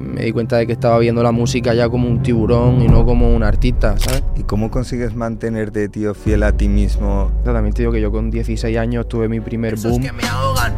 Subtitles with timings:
[0.00, 3.04] Me di cuenta de que estaba viendo la música ya como un tiburón y no
[3.04, 4.22] como un artista, ¿sabes?
[4.36, 7.30] ¿Y cómo consigues mantenerte, tío, fiel a ti mismo?
[7.44, 10.02] También te digo que yo con 16 años tuve mi primer boom.
[10.02, 10.74] que me ahogan,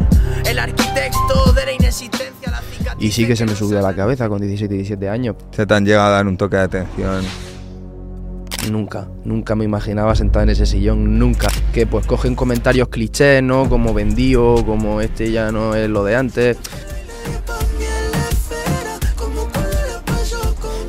[0.46, 3.94] el arquitecto de la inexistencia, la cicatriz Y sí que se me subió a la
[3.94, 5.37] cabeza con 16 y 17 años.
[5.50, 7.24] ¿Se te han llegado a dar un toque de atención?
[8.71, 11.48] Nunca, nunca me imaginaba sentado en ese sillón, nunca.
[11.72, 13.68] Que pues cogen comentarios clichés, ¿no?
[13.68, 16.59] Como vendido, como este ya no es lo de antes.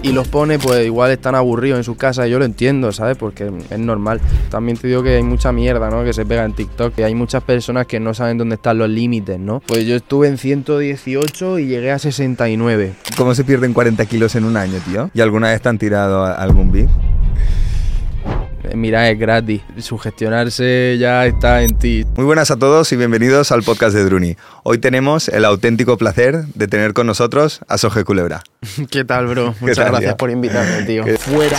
[0.03, 3.17] Y los pone, pues igual están aburridos en sus casas, yo lo entiendo, ¿sabes?
[3.17, 4.19] Porque es normal.
[4.49, 6.03] También te digo que hay mucha mierda, ¿no?
[6.03, 8.89] Que se pega en TikTok, que hay muchas personas que no saben dónde están los
[8.89, 9.61] límites, ¿no?
[9.67, 12.93] Pues yo estuve en 118 y llegué a 69.
[13.15, 15.11] ¿Cómo se pierden 40 kilos en un año, tío?
[15.13, 16.89] ¿Y alguna vez te han tirado algún beat?
[18.75, 19.61] Mira, es gratis.
[19.77, 22.05] Sugestionarse ya está en ti.
[22.15, 24.35] Muy buenas a todos y bienvenidos al podcast de Druni.
[24.63, 28.43] Hoy tenemos el auténtico placer de tener con nosotros a Soje Culebra.
[28.89, 29.55] ¿Qué tal, bro?
[29.59, 30.17] Muchas tal, gracias tío?
[30.17, 31.03] por invitarme, tío.
[31.17, 31.57] Fuera.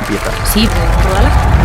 [0.00, 0.46] Empieza.
[0.52, 1.55] Sí, pues toda la...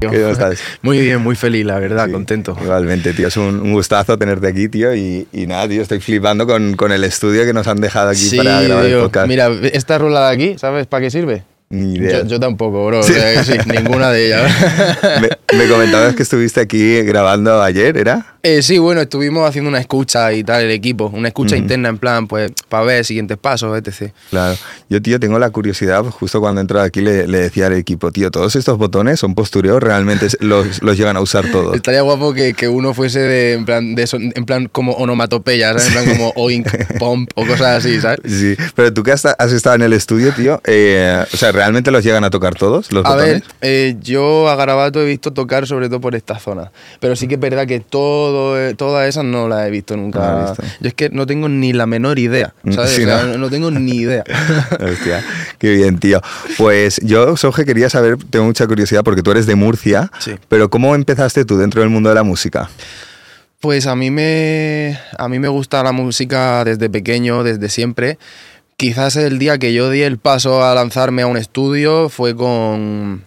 [0.00, 0.60] ¿Qué tal estás?
[0.82, 2.56] Muy bien, muy feliz, la verdad, Sí, contento.
[2.60, 4.94] Igualmente, tío, es un, un gustazo tenerte aquí, tío.
[4.94, 8.18] Y, y nada, tío, estoy flipando con, con el estudio que nos han dejado aquí
[8.18, 9.28] Sí, para grabar el podcast.
[9.28, 11.44] Mira, esta rula de aquí, ¿sabes para qué sirve?
[11.72, 12.22] Ni idea.
[12.22, 12.98] Yo, yo tampoco, bro.
[12.98, 14.52] O sea, sí, ninguna de ellas.
[15.22, 18.26] me, me comentabas que estuviste aquí grabando ayer, ¿era?
[18.42, 21.10] Eh, sí, bueno, estuvimos haciendo una escucha y tal, el equipo.
[21.14, 24.12] Una escucha interna en plan, pues, para ver siguientes pasos, etc.
[24.30, 24.56] Claro.
[24.88, 28.10] Yo, tío, tengo la curiosidad, pues, justo cuando entro aquí le, le decía al equipo,
[28.10, 31.76] tío, todos estos botones son postureo, realmente los, los llegan a usar todos.
[31.76, 35.68] Estaría guapo que, que uno fuese de, en plan, de son- en plan como onomatopeya,
[35.68, 35.86] ¿sabes?
[35.88, 36.66] En plan como oink,
[36.98, 38.20] pomp o cosas así, ¿sabes?
[38.26, 41.90] Sí, pero tú que has, has estado en el estudio, tío, eh, o sea, ¿realmente
[41.90, 43.32] los llegan a tocar todos los A botones?
[43.34, 46.72] ver, eh, yo a Garabato he visto tocar sobre todo por esta zona.
[47.00, 50.18] Pero sí que es verdad que todo, eh, todas esas no las he visto nunca.
[50.20, 50.76] No las has visto.
[50.80, 52.90] Yo es que no tengo ni la menor idea, Mm, ¿sabes?
[52.92, 53.36] sí, O sea, ¿no?
[53.38, 54.24] no tengo ni idea.
[54.80, 55.22] Hostia,
[55.58, 56.20] qué bien, tío.
[56.56, 60.32] Pues yo, Soje, quería saber, tengo mucha curiosidad porque tú eres de Murcia, Sí.
[60.48, 62.70] pero ¿cómo empezaste tú dentro del mundo de la música?
[63.60, 68.18] Pues a mí me a mí me gusta la música desde pequeño, desde siempre.
[68.80, 73.26] Quizás el día que yo di el paso a lanzarme a un estudio fue con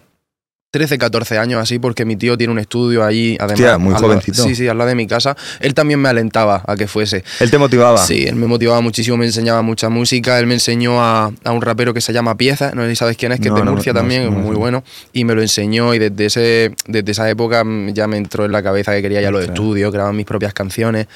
[0.74, 3.60] 13, 14 años así, porque mi tío tiene un estudio allí, además.
[3.60, 4.42] Hostia, muy jovencito.
[4.42, 5.36] Sí, sí, al lado de mi casa.
[5.60, 7.22] Él también me alentaba a que fuese.
[7.38, 7.98] ¿Él te motivaba?
[7.98, 10.36] Sí, él me motivaba muchísimo, me enseñaba mucha música.
[10.40, 13.16] Él me enseñó a, a un rapero que se llama Pieza, no sé si sabes
[13.16, 14.82] quién es, que No, es de no, Murcia no, también, es muy bueno.
[15.12, 17.62] Y me lo enseñó y desde, ese, desde esa época
[17.92, 21.06] ya me entró en la cabeza que quería ya los estudios, grabar mis propias canciones.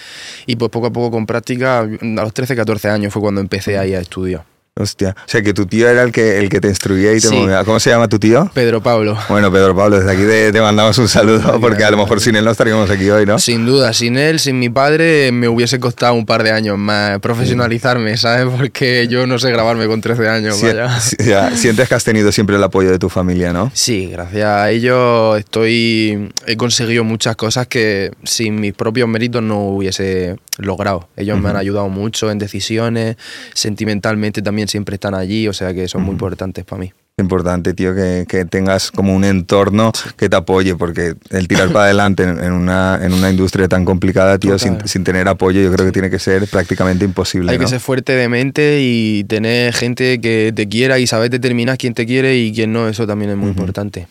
[0.46, 1.84] Y pues poco a poco con práctica, a
[2.22, 4.44] los 13, 14 años fue cuando empecé ahí a estudio.
[4.78, 5.14] Hostia.
[5.18, 7.34] O sea, que tu tío era el que, el que te instruía y te Sí.
[7.34, 7.64] movía.
[7.64, 8.50] ¿Cómo se llama tu tío?
[8.54, 9.18] Pedro Pablo.
[9.28, 12.36] Bueno, Pedro Pablo, desde aquí te, te mandamos un saludo porque a lo mejor sin
[12.36, 13.38] él no estaríamos aquí hoy, ¿no?
[13.38, 17.18] Sin duda, sin él, sin mi padre, me hubiese costado un par de años más
[17.20, 18.46] profesionalizarme, ¿sabes?
[18.56, 21.00] Porque yo no sé grabarme con 13 años, Si- vaya.
[21.00, 23.70] si- ya, sientes que has tenido siempre el apoyo de tu familia, ¿no?
[23.74, 29.58] Sí, gracias a ellos estoy he conseguido muchas cosas que sin mis propios méritos no
[29.70, 31.08] hubiese logrado.
[31.16, 33.16] Ellos me han ayudado mucho en decisiones,
[33.54, 36.92] sentimentalmente también siempre están allí, o sea que son muy importantes para mí.
[37.20, 41.84] Importante, tío, que, que tengas como un entorno que te apoye, porque el tirar para
[41.86, 45.84] adelante en, una, en una industria tan complicada, tío, sin, sin tener apoyo, yo creo
[45.84, 47.50] que tiene que ser prácticamente imposible.
[47.50, 47.68] Hay que ¿no?
[47.68, 52.06] ser fuerte de mente y tener gente que te quiera y saber determinar quién te
[52.06, 54.06] quiere y quién no, eso también es muy importante.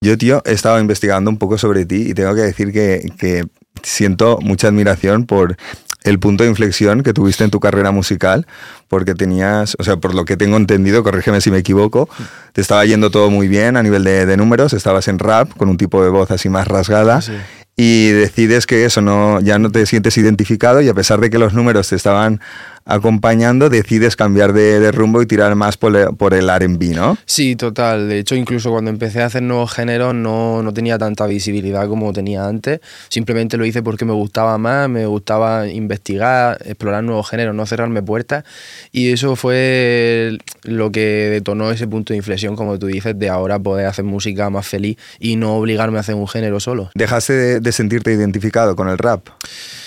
[0.00, 3.44] Yo, tío, he estado investigando un poco sobre ti y tengo que decir que, que
[3.82, 5.56] siento mucha admiración por
[6.04, 8.46] el punto de inflexión que tuviste en tu carrera musical,
[8.88, 12.08] porque tenías, o sea, por lo que tengo entendido, corrígeme si me equivoco,
[12.52, 15.68] te estaba yendo todo muy bien a nivel de, de números, estabas en rap con
[15.68, 17.32] un tipo de voz así más rasgada Sí.
[17.76, 21.38] y decides que eso no, ya no te sientes identificado y a pesar de que
[21.38, 22.40] los números te estaban
[22.84, 27.16] acompañando, decides cambiar de, de rumbo y tirar más por el, por el R&B, ¿no?
[27.24, 28.08] Sí, total.
[28.08, 32.12] De hecho, incluso cuando empecé a hacer nuevos géneros no, no tenía tanta visibilidad como
[32.12, 32.80] tenía antes.
[33.08, 38.02] Simplemente lo hice porque me gustaba más, me gustaba investigar, explorar nuevos géneros, no cerrarme
[38.02, 38.44] puertas.
[38.90, 43.58] Y eso fue lo que detonó ese punto de inflexión, como tú dices, de ahora
[43.58, 46.90] poder hacer música más feliz y no obligarme a hacer un género solo.
[46.94, 49.28] ¿Dejaste de, de sentirte identificado con el rap?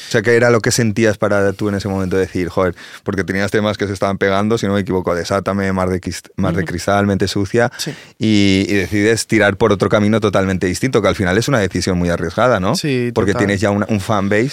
[0.08, 3.24] O sea, ¿qué era lo que sentías para tú en ese momento decir, joder, porque
[3.24, 6.00] tenías temas que se estaban pegando, si no me equivoco, Desátame, Mar de,
[6.38, 7.92] Mar de Cristal, Mente Sucia, Sí.
[8.20, 11.98] y, y decides tirar por otro camino totalmente distinto, que al final es una decisión
[11.98, 12.76] muy arriesgada, ¿no?
[12.76, 13.48] Sí, Porque total.
[13.48, 14.52] tienes ya una- un fanbase.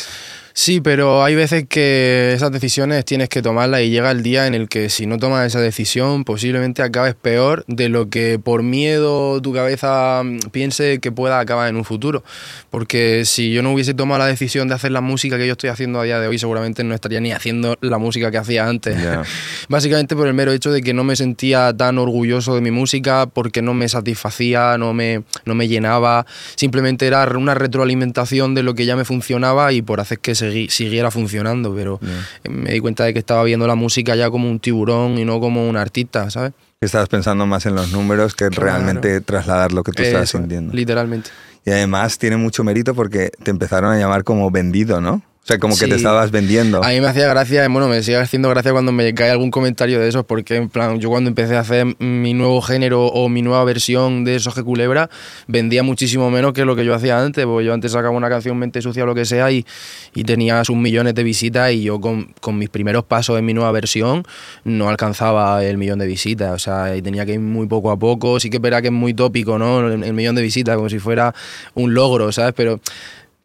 [0.55, 4.55] Sí, pero hay veces que esas decisiones tienes que tomarlas y llega el día en
[4.55, 9.41] el que si no tomas esa decisión posiblemente acabes peor de lo que por miedo
[9.41, 12.23] tu cabeza mm, piense que pueda acabar en un futuro.
[12.71, 15.71] Porque si yo no hubiese tomado la decisión de hacer la música que yo estoy
[15.71, 18.97] haciendo a día de hoy, seguramente no estaría ni haciendo la música que hacía antes.
[19.69, 23.27] Básicamente por el mero hecho de que no me sentía tan orgulloso de mi música,
[23.27, 26.27] porque no me satisfacía, no me, no me llenaba.
[26.57, 30.69] Simplemente era una retroalimentación de lo que ya me funcionaba y por hacer que segui-
[30.69, 31.75] siguiera funcionando.
[31.75, 32.00] Pero
[32.49, 35.41] me di cuenta de que estaba viendo la música ya como un tiburón y no
[35.41, 36.53] como un artista, ¿sabes?
[36.81, 38.65] Estabas pensando más en los números que Claro.
[38.67, 40.75] realmente trasladar lo que tú estabas sintiendo.
[40.75, 41.31] Literalmente.
[41.65, 45.23] Y además tiene mucho mérito porque te empezaron a llamar como vendido, ¿no?
[45.43, 45.97] O sea, como que te Sí.
[45.97, 46.85] estabas vendiendo.
[46.85, 49.99] A mí me hacía gracia, bueno, me sigue haciendo gracia cuando me cae algún comentario
[49.99, 53.43] de esos, porque en plan, yo cuando empecé a hacer mi nuevo género o mi
[53.43, 55.11] nueva versión de Soje Culebra,
[55.49, 58.56] vendía muchísimo menos que lo que yo hacía antes, porque yo antes sacaba una canción
[58.56, 59.67] Mente Sucia o lo que sea y,
[60.15, 63.53] y tenía sus millones de visitas y yo con, con mis primeros pasos en mi
[63.53, 64.23] nueva versión
[64.62, 67.99] no alcanzaba el millón de visitas, o sea, y tenía que ir muy poco a
[67.99, 69.89] poco, sí que verdad que es muy tópico, ¿no?
[69.89, 71.35] El, el millón de visitas, como si fuera
[71.75, 72.55] un logro, ¿sabes?
[72.56, 72.79] Pero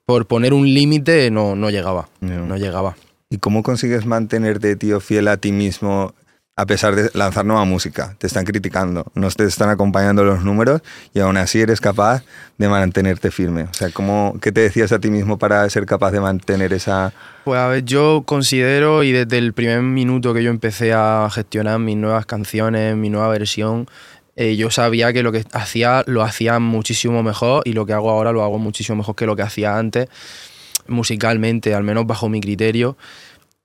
[0.08, 2.96] por poner un límite no, no llegaba, no llegaba.
[3.30, 6.14] ¿Y cómo consigues mantenerte, tío, fiel a ti mismo
[6.56, 8.16] a pesar de lanzar nueva música?
[8.18, 10.82] Te están criticando, no te están acompañando los números
[11.14, 12.24] y aún así eres capaz
[12.58, 13.64] de mantenerte firme.
[13.64, 17.12] O sea, ¿cómo, ¿qué te decías a ti mismo para ser capaz de mantener esa...
[17.44, 21.80] Pues a ver, yo considero y desde el primer minuto que yo empecé a gestionar
[21.80, 23.88] mis nuevas canciones, mi nueva versión,
[24.40, 28.12] eh, yo sabía que lo que hacía lo hacía muchísimo mejor y lo que hago
[28.12, 30.10] ahora lo hago muchísimo mejor que lo que hacía antes,
[30.88, 32.98] musicalmente, al menos bajo mi criterio.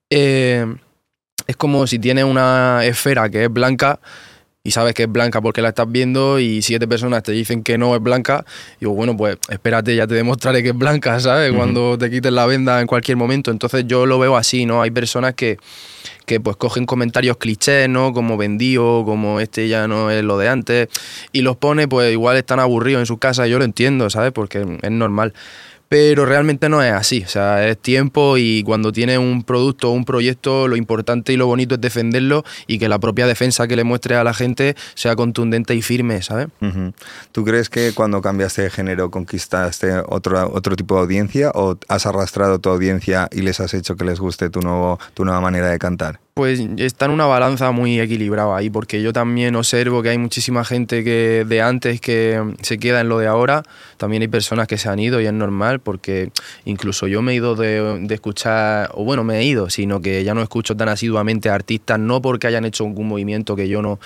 [0.08, 0.64] Eh,
[1.46, 4.00] es como si tienes una esfera que es blanca
[4.64, 7.76] y sabes que es blanca porque la estás viendo y siete personas te dicen que
[7.76, 8.46] no es blanca,
[8.80, 11.52] digo, bueno, pues espérate, ya te demostraré que es blanca, ¿sabes?
[11.52, 13.50] Cuando te quites la venda en cualquier momento.
[13.50, 14.80] Entonces yo lo veo así, ¿no?
[14.80, 15.58] Hay personas que,
[16.26, 18.12] que pues cogen comentarios clichés, ¿no?
[18.12, 20.88] Como vendido, como este ya no es lo de antes,
[21.32, 24.32] y los pone, pues igual están aburridos en su casa, yo lo entiendo, ¿sabes?
[24.32, 25.32] Porque es normal.
[25.93, 29.93] Pero realmente no es así, o sea, es tiempo y cuando tienes un producto o
[29.93, 33.77] un proyecto, lo importante y lo bonito es defenderlo y que la propia defensa que
[33.77, 36.49] le muestres a la gente sea contundente y firme, ¿sabes?
[37.33, 42.06] ¿Tú crees que cuando cambiaste de género conquistaste otro, otro tipo de audiencia o has
[42.06, 45.69] arrastrado tu audiencia y les has hecho que les guste tu, nuevo, tu nueva manera
[45.69, 46.21] de cantar?
[46.34, 50.64] Pues está en una balanza muy equilibrada ahí, porque yo también observo que hay muchísima
[50.64, 53.64] gente que de antes que se queda en lo de ahora,
[53.99, 56.31] también hay personas que se han ido y es normal, porque
[56.64, 60.32] incluso yo me he ido de, escuchar, o bueno, me he ido, sino que ya
[60.32, 64.00] no escucho tan asiduamente a artistas, no porque hayan hecho algún movimiento que yo no,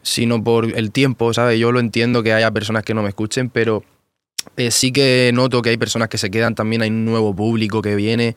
[0.00, 1.60] sino por el tiempo, ¿sabes?
[1.60, 3.84] Yo lo entiendo que haya personas que no me escuchen, pero
[4.56, 7.82] eh, sí que noto que hay personas que se quedan, también hay un nuevo público
[7.82, 8.34] que viene,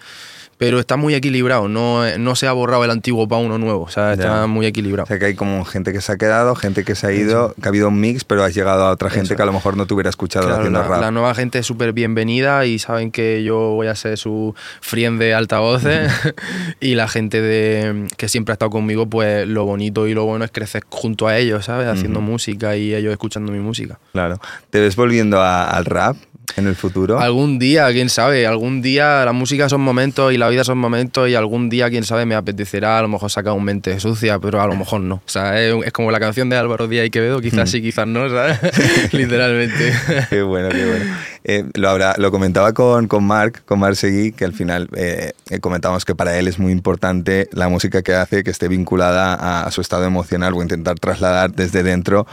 [0.64, 3.90] pero está muy equilibrado, no, no se ha borrado el antiguo para uno nuevo, o
[3.90, 4.48] sea, está Ya.
[4.48, 5.08] muy O equilibrado.
[5.08, 7.66] sea, que hay como gente que se ha quedado, gente que se ha ido, que
[7.66, 9.36] ha habido un mix, pero has llegado a otra gente Eso.
[9.36, 11.02] que a lo mejor no te hubiera escuchado Claro, haciendo la, rap.
[11.02, 15.20] la nueva gente es súper bienvenida y saben que yo voy a ser su friend
[15.20, 16.10] de altavoces
[16.80, 20.46] y la gente de, que siempre ha estado conmigo, pues lo bonito y lo bueno
[20.46, 21.90] es crecer junto a ellos, ¿sabes?
[21.90, 24.00] Haciendo música y ellos escuchando mi música.
[24.14, 24.40] Claro.
[24.70, 26.16] ¿Te ves volviendo a- al rap
[26.58, 27.20] en el futuro?
[27.20, 31.30] Algún día, quién sabe, algún día la música son momentos y la vida son momentos
[31.30, 34.62] y algún día, quién sabe, me apetecerá a lo mejor sacar un mente sucia, pero
[34.62, 35.16] a lo mejor no.
[35.16, 38.08] O sea, es, es como la canción de Álvaro Díaz y Quevedo, quizás sí, quizás
[38.08, 38.60] no, ¿sabes?
[39.14, 39.94] Literalmente.
[40.30, 41.06] Qué bueno, qué bueno.
[41.46, 45.34] Eh, lo, habrá- lo comentaba con, con Mark, con Mark Seguí, que al final eh,
[45.50, 49.34] eh, comentábamos que para él es muy importante la música que hace que esté vinculada
[49.36, 52.26] a, a su estado emocional o intentar trasladar desde dentro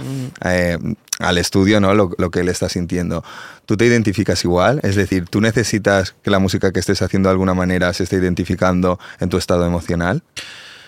[0.44, 0.78] eh,
[1.20, 1.94] al estudio ¿no?
[1.94, 3.22] lo, lo que él está sintiendo.
[3.66, 4.80] ¿Tú te identificas igual?
[4.82, 8.16] Es decir, ¿tú necesitas que la música que estés haciendo de alguna manera se esté
[8.16, 10.22] identificando en tu estado emocional?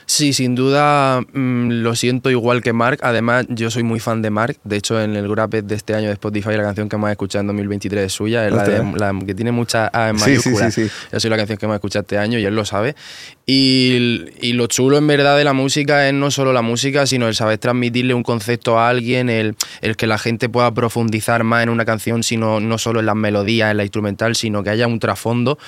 [0.05, 2.99] Sí, sin duda mm, lo siento igual que Mark.
[3.03, 4.57] Además, yo soy muy fan de Mark.
[4.65, 7.13] De hecho, en el Grapet de este año de Spotify, la canción que más he
[7.13, 10.37] escuchado en 2023 es suya, es la, de- la que tiene muchas A en Sí,
[10.39, 10.91] sí, sí, sí.
[11.09, 12.97] Esa soy la canción que más he escuchado este año y él lo sabe.
[13.45, 17.27] Y, y lo chulo en verdad de la música es no solo la música, sino
[17.27, 21.65] el saber transmitirle un concepto a alguien, el, el que la gente pueda profundizar más
[21.65, 24.87] en una canción, sino no solo en las melodías, en la instrumental, sino que haya
[24.87, 25.59] un trasfondo.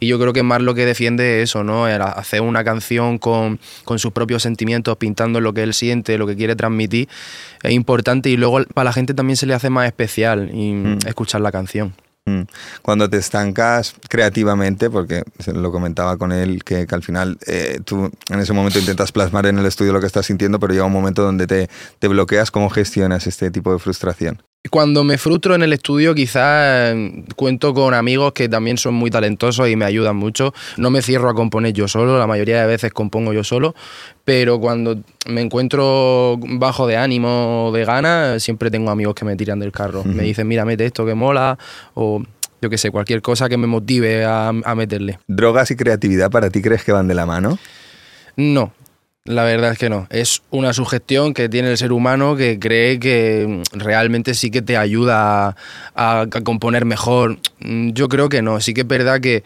[0.00, 1.86] Y yo creo que más lo que defiende es eso, ¿no?
[1.86, 6.26] El hacer una canción con, con sus propios sentimientos, pintando lo que él siente, lo
[6.26, 7.08] que quiere transmitir,
[7.62, 10.98] es importante y luego para la gente también se le hace más especial y Mm.
[11.06, 11.92] escuchar la canción.
[12.82, 18.10] Cuando te estancas creativamente, porque lo comentaba con él, que, que al final eh, tú
[18.30, 20.92] en ese momento intentas plasmar en el estudio lo que estás sintiendo, pero llega un
[20.92, 21.68] momento donde te,
[21.98, 24.42] te bloqueas, ¿cómo gestionas este tipo de frustración?
[24.70, 29.08] Cuando me frustro en el estudio, quizás eh, cuento con amigos que también son muy
[29.08, 30.52] talentosos y me ayudan mucho.
[30.76, 33.74] No me cierro a componer yo solo, la mayoría de veces compongo yo solo,
[34.24, 39.36] pero cuando me encuentro bajo de ánimo o de ganas, siempre tengo amigos que me
[39.36, 40.04] tiran del carro.
[40.04, 41.56] Me dicen, mira, mete esto que mola,
[41.94, 42.22] o
[42.60, 45.18] yo qué sé, cualquier cosa que me motive a, a meterle.
[45.28, 47.58] ¿Drogas y creatividad para ti crees que van de la mano?
[48.36, 48.72] No,
[49.28, 50.06] la verdad es que no.
[50.10, 54.62] Es una sugestión que tiene el ser humano que cree que mm, realmente sí que
[54.62, 55.54] te ayuda
[55.94, 57.38] a, componer mejor.
[57.60, 58.60] Mm, Yo creo que no.
[58.60, 59.44] Sí que es verdad que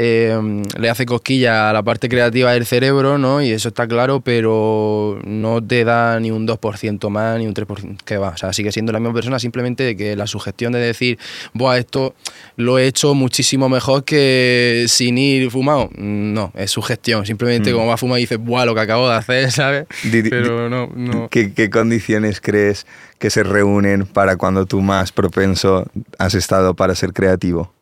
[0.00, 3.42] eh, le hace cosquilla a la parte creativa del cerebro, ¿no?
[3.42, 7.96] Y eso está claro, pero no te da ni un 2% más, ni un 3%
[8.04, 8.28] que va.
[8.28, 11.18] O sea, sigue siendo la misma persona, simplemente que la sugestión de decir,
[11.52, 12.14] Buah, esto
[12.54, 15.90] lo he hecho muchísimo mejor que sin ir fumado.
[15.96, 17.26] No, es sugestión.
[17.26, 17.74] Simplemente Mm.
[17.74, 19.86] como va a fumar y dices, Buah, lo que acabo de hacer, ¿sabes?
[20.30, 21.28] Pero no, no.
[21.28, 22.86] ¿Qué, qué condiciones crees
[23.18, 27.72] que se reúnen para cuando tú más propenso has estado para ser creativo?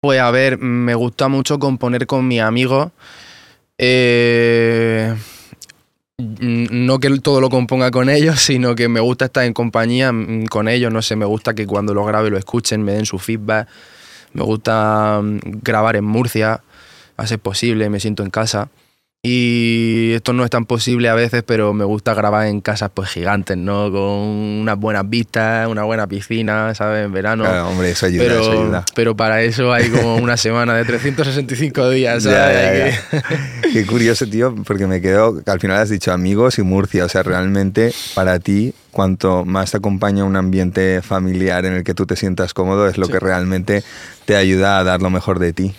[0.00, 2.92] Pues a ver, me gusta mucho componer con mis amigos.
[3.78, 5.12] Eh,
[6.18, 10.46] no que todo lo componga con ellos, sino que me gusta estar en compañía mm,
[10.46, 10.92] con ellos.
[10.92, 13.68] No sé, me gusta que cuando lo grabe lo escuchen, me den su feedback.
[14.34, 16.60] Me gusta mm, grabar en Murcia,
[17.16, 18.68] a posible, me siento en casa.
[19.20, 23.10] Y esto no es tan posible a veces, pero me gusta grabar en casas pues
[23.10, 23.90] gigantes, ¿no?
[23.90, 27.04] Con unas buenas vistas, una buena piscina, ¿sabes?
[27.04, 27.42] En verano.
[27.42, 28.84] Claro, hombre, eso ayuda, Pero, eso ayuda.
[28.94, 32.94] pero para eso hay como una semana de 365 días, ¿sabes?
[33.12, 33.22] ya, ya.
[33.72, 37.08] Qué curioso, tío, porque me quedo, que al final has dicho amigos y Murcia, o
[37.08, 42.04] sea, realmente para ti, cuanto más te acompaña un ambiente familiar en el que tú
[42.04, 43.12] te sientas cómodo, es lo Sí.
[43.12, 43.84] que realmente
[44.24, 45.72] te ayuda a dar lo mejor de ti.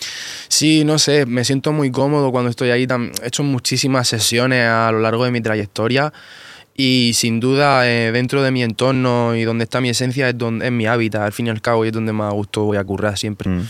[0.47, 2.87] Sí, no sé, me siento muy cómodo cuando estoy ahí.
[2.89, 6.13] He hecho muchísimas sesiones a lo largo de mi trayectoria
[6.77, 10.67] y sin duda eh, dentro de mi entorno y donde está mi esencia es, donde,
[10.67, 12.77] es mi hábitat, al fin y al cabo, y es donde más a gusto voy
[12.77, 13.49] a currar siempre.
[13.49, 13.67] Mm.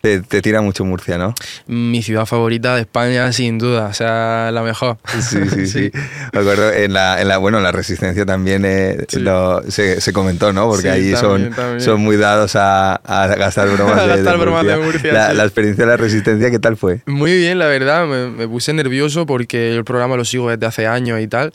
[0.00, 1.34] Te, te tira mucho Murcia, ¿no?
[1.66, 4.96] Mi ciudad favorita de España, sin duda, o sea, la mejor.
[5.20, 5.90] Sí, sí, sí.
[6.32, 9.20] Me acuerdo en la, en la, bueno, en la Resistencia también eh, Sí.
[9.20, 10.66] lo- se, se comentó, ¿no?
[10.68, 11.80] Porque Sí, ahí también, son, también.
[11.82, 14.92] son muy dados a, a gastar bromas A gastar de bromas de Murcia.
[14.92, 15.36] Murcia, La, sí.
[15.36, 17.02] la experiencia de la Resistencia, ¿qué tal fue?
[17.04, 20.86] Muy bien, la verdad, me, me puse nervioso porque el programa lo sigo desde hace
[20.86, 21.52] años y tal.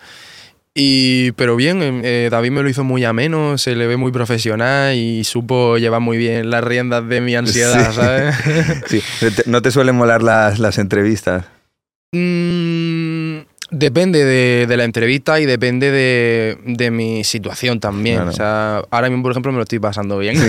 [0.77, 4.93] Y, pero bien, eh, David me lo hizo muy ameno, se le ve muy profesional
[4.95, 7.95] y supo llevar muy bien las riendas de mi ansiedad, Sí.
[7.95, 8.35] ¿sabes?
[8.87, 9.01] Sí.
[9.21, 11.45] ¿Te- ¿No te suelen molar las, las entrevistas?
[12.11, 12.74] Mm,
[13.71, 18.17] depende de, de la entrevista y depende de, de mi situación también.
[18.17, 18.29] Claro.
[18.31, 20.35] O sea, ahora mismo, por ejemplo, me lo estoy pasando bien.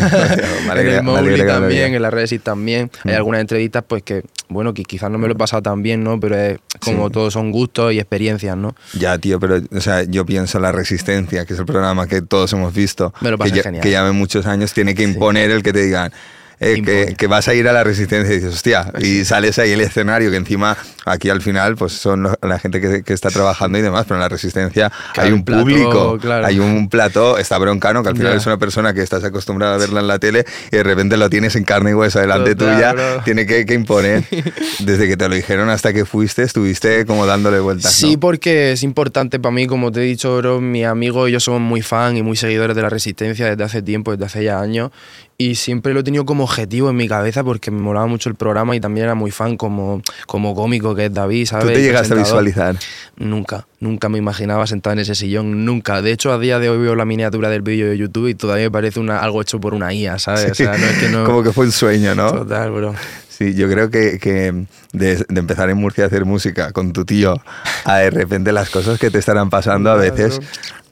[0.76, 2.90] En el lo también, en la Reddit también.
[3.04, 3.16] Hay Mm.
[3.16, 6.18] algunas entrevistas, pues que, bueno, que quizás no me lo he pasado tan bien, ¿no?
[6.20, 7.12] Pero es como Sí.
[7.12, 8.74] todos son gustos y experiencias, ¿no?
[8.98, 12.52] Ya, tío, pero o sea, yo pienso La Resistencia, que es el programa que todos
[12.52, 13.82] hemos visto, Me lo que, ya- genial.
[13.82, 16.12] que muchos años, tiene que imponer el que te digan
[16.60, 19.72] eh, que, que vas a ir a La Resistencia y dices, hostia, y sales ahí
[19.72, 23.78] el escenario, que encima aquí al final pues son la gente que, que está trabajando
[23.78, 26.46] y demás, pero en La Resistencia Claro, hay un el plató, público, claro.
[26.46, 28.38] hay un plató, está broncano, que al final Ya.
[28.38, 31.28] es una persona que estás acostumbrada a verla en la tele y de repente lo
[31.30, 33.22] tienes en carne y hueso delante tuya, bro.
[33.24, 34.24] tiene que, que imponer.
[34.80, 37.92] Desde que te lo dijeron hasta que fuiste, estuviste como dándole vueltas.
[37.92, 38.20] Sí, ¿no?
[38.20, 41.60] porque es importante para mí, como te he dicho, bro, mis amigos y yo somos
[41.60, 44.90] muy fan y muy seguidores de la Resistencia desde hace tiempo, desde hace ya años,
[45.38, 48.34] y siempre lo he tenido como objetivo en mi cabeza porque me molaba mucho el
[48.34, 51.66] programa y también era muy fan como, como cómico que es David, ¿sabes?
[51.66, 52.76] ¿Tú te llegaste a visualizar?
[53.16, 56.00] Nunca, nunca me imaginaba sentado en ese sillón, nunca.
[56.00, 58.64] De hecho, a día de hoy veo la miniatura del vídeo de YouTube y todavía
[58.66, 60.52] me parece una, algo hecho por una IA, ¿sabes?
[60.52, 61.24] O sea, no es que no...
[61.26, 62.32] Como que fue un sueño, ¿no?
[62.32, 62.94] Total, bro.
[63.28, 64.64] Sí, yo creo que, que
[64.94, 67.38] de, de empezar en Murcia a hacer música con tu tío
[67.84, 70.40] a de repente las cosas que te estarán pasando a veces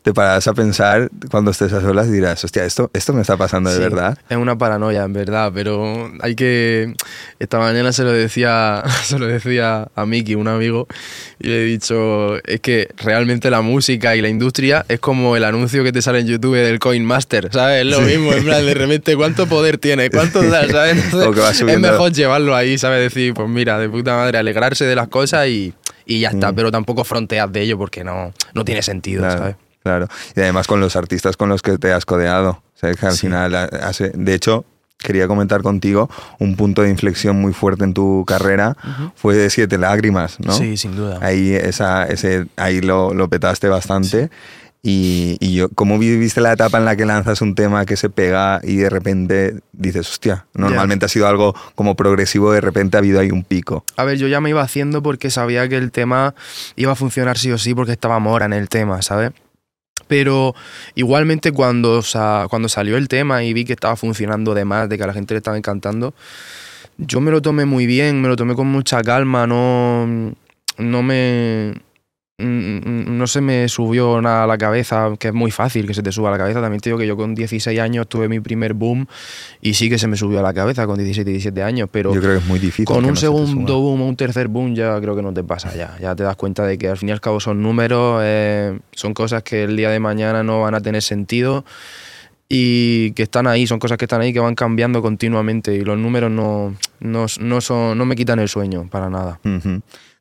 [0.04, 3.38] te pararás a pensar cuando estés a solas y dirás, hostia, esto, esto me está
[3.38, 4.18] pasando de Sí, verdad.
[4.28, 6.92] Es una paranoia, en verdad, pero hay que.
[7.38, 10.86] Esta mañana se lo decía, se lo decía a Miki, un amigo,
[11.40, 15.44] y le he dicho: es que realmente la música y la industria es como el
[15.44, 17.80] anuncio que te sale en YouTube del Coin Master, ¿sabes?
[17.86, 20.10] Es lo mismo, en plan, de repente, ¿cuánto poder tiene?
[20.10, 20.68] ¿Cuánto da?
[20.68, 21.02] ¿Sabes?
[21.02, 23.00] Entonces, es mejor llevarlo ahí, ¿sabes?
[23.00, 25.72] Decir, pues mira, de puta madre, alegrarse de las cosas y,
[26.04, 26.56] y ya está, Mm.
[26.56, 29.56] pero tampoco fronteas de ello porque no, no tiene sentido, Claro, ¿sabes?
[29.84, 30.08] Claro.
[30.34, 32.62] Y además con los artistas con los que te has codeado.
[32.74, 32.96] ¿sabes?
[32.96, 33.20] Que al Sí.
[33.20, 34.64] final, ha- hace- de hecho,
[34.98, 36.10] quería comentar contigo
[36.40, 38.76] un punto de inflexión muy fuerte en tu carrera
[39.14, 40.52] fue de Siete Lágrimas, ¿no?
[40.52, 41.18] Sí, sin duda.
[41.22, 44.30] Ahí, esa, ese, ahí lo, lo petaste bastante.
[44.86, 48.10] Y, y yo, ¿cómo viviste la etapa en la que lanzas un tema que se
[48.10, 53.00] pega y de repente dices, hostia, normalmente ha sido algo como progresivo, de repente ha
[53.00, 53.84] habido ahí un pico?
[53.96, 56.34] A ver, yo ya me iba haciendo porque sabía que el tema
[56.76, 59.30] iba a funcionar sí o sí porque estaba Mora en el tema, ¿sabes?
[60.06, 60.54] Pero
[60.94, 62.02] igualmente cuando,
[62.48, 65.12] cuando salió el tema y vi que estaba funcionando de más, de que a la
[65.12, 66.14] gente le estaba encantando,
[66.98, 70.34] yo me lo tomé muy bien, me lo tomé con mucha calma, no,
[70.78, 71.74] no me...
[72.38, 76.02] mm, No se me subió nada a la cabeza, que es muy fácil que se
[76.02, 76.60] te suba a la cabeza.
[76.60, 79.06] También te digo que yo con 16 años tuve mi primer boom
[79.60, 82.20] y sí que se me subió a la cabeza con 16, 17 años, pero Yo
[82.20, 82.86] creo que es muy difícil.
[82.86, 85.74] con un no segundo boom o un tercer boom ya creo que no te pasa
[85.74, 85.96] ya.
[86.00, 89.14] Ya te das cuenta de que al fin y al cabo son números, eh, son
[89.14, 91.64] cosas que el día de mañana no van a tener sentido
[92.48, 95.96] y que están ahí, son cosas que están ahí que van cambiando continuamente y los
[95.98, 99.40] números no, no, no son, no me quitan el sueño para nada.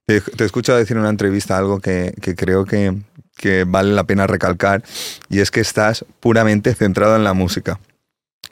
[0.05, 2.93] Te, te he escuchado decir en una entrevista algo que, que creo que,
[3.37, 4.83] que vale la pena recalcar
[5.29, 7.79] y es que estás puramente centrado en la música.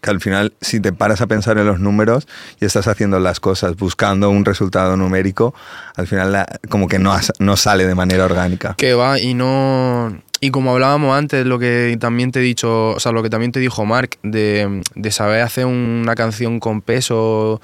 [0.01, 2.27] Que al final, si te paras a pensar en los números
[2.59, 5.53] y estás haciendo las cosas buscando un resultado numérico,
[5.95, 8.73] al final la- como que no, no sale de manera orgánica.
[8.77, 10.21] Que va y no...
[10.43, 13.51] Y como hablábamos antes, lo que también te he dicho, o sea, lo que también
[13.51, 17.61] te dijo Mark, de, de saber hacer una canción con peso,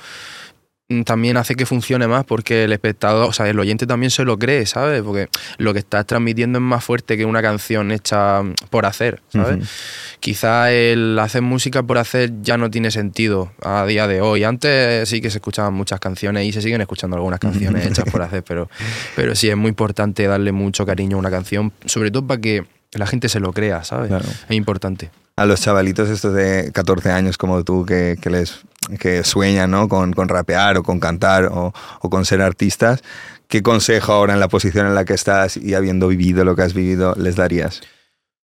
[1.03, 4.39] también hace que funcione más porque el espectador, o sea, el oyente también se lo
[4.39, 5.01] cree, ¿sabes?
[5.01, 5.27] Porque
[5.58, 9.58] lo que estás transmitiendo es más fuerte que una canción hecha mm, por hacer, ¿sabes?
[9.58, 9.65] Ujú.
[10.22, 14.46] Quizá el hacer música por hacer ya no tiene sentido a día de hoy.
[14.46, 18.22] Antes sí que se escuchaban muchas canciones y se siguen escuchando algunas canciones hechas por
[18.22, 18.70] hacer, pero,
[19.15, 22.65] pero sí es muy importante darle mucho cariño a una canción, sobre todo para que
[22.94, 24.08] la gente se lo crea, ¿sabes?
[24.08, 24.25] Claro.
[24.25, 25.12] Es importante.
[25.38, 28.60] A los chavalitos estos de 14 años como tú que, les
[29.00, 29.88] que sueñan ¿no?
[29.88, 33.03] con, con rapear o con cantar o, o con ser artistas,
[33.48, 36.63] ¿qué consejo ahora en la posición en la que estás y habiendo vivido lo que
[36.63, 37.82] has vivido les darías?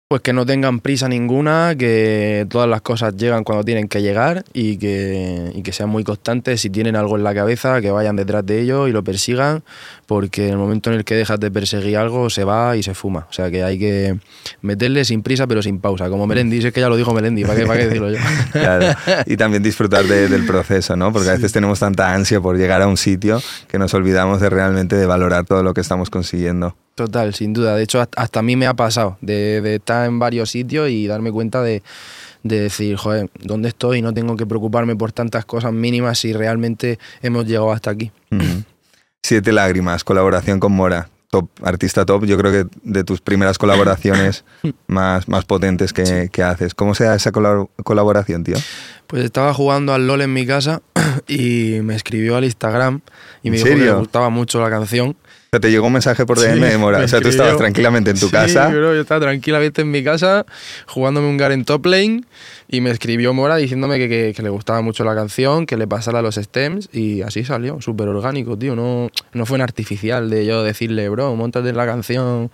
[0.09, 4.45] Pues que no tengan prisa ninguna, que todas las cosas llegan cuando tienen que llegar
[4.53, 6.61] y que, y que sean muy constantes.
[6.61, 9.63] Si tienen algo en la cabeza, que vayan detrás de ello y lo persigan,
[10.07, 12.93] porque en el momento en el que dejas de perseguir algo, se va y se
[12.95, 13.27] fuma.
[13.29, 14.17] O sea que hay que
[14.61, 16.09] meterle sin prisa, pero sin pausa.
[16.09, 18.17] Como Melendi, si es que ya lo dijo Melendi, ¿para qué, para qué decirlo yo?
[18.53, 18.87] Claro.
[19.25, 21.11] Y también disfrutar de- del proceso, ¿no?
[21.11, 24.49] Porque a veces tenemos tanta ansia por llegar a un sitio que nos olvidamos de
[24.49, 26.75] realmente de valorar todo lo que estamos consiguiendo.
[26.95, 27.75] Total, sin duda.
[27.75, 31.05] De hecho, hasta- a mí me ha pasado de, de estar en varios sitios y
[31.05, 31.83] darme cuenta de,
[32.43, 34.01] de decir, joder, ¿dónde estoy?
[34.01, 38.11] No tengo que preocuparme por tantas cosas mínimas si realmente hemos llegado hasta aquí.
[38.31, 38.63] Ujú.
[39.27, 41.09] Siete lágrimas, colaboración con Mora.
[41.29, 44.45] Top, artista top, yo creo que de tus primeras colaboraciones
[44.87, 46.73] más, más potentes que, que haces.
[46.73, 48.55] ¿Cómo se da esa colab- colaboración, tío?
[49.07, 50.81] Pues estaba jugando al LOL en mi casa
[51.27, 53.01] y me escribió al Instagram
[53.43, 55.17] y ¿En me dijo que le gustaba mucho la canción.
[55.57, 56.99] Sea, te llegó un mensaje por DM Sí, de Mora.
[56.99, 58.67] O sea, tú estabas tranquilamente en tu Sí, casa.
[58.69, 60.45] bro, yo estaba tranquilamente en mi casa
[60.87, 62.21] jugándome un Garen top lane
[62.67, 65.87] y me escribió Mora diciéndome que, que- que le gustaba mucho la canción, que le
[65.87, 68.75] pasara los stems y así salió, súper orgánico, tío.
[68.75, 72.51] No, no fue en artificial de yo decirle, bro, montate en la canción.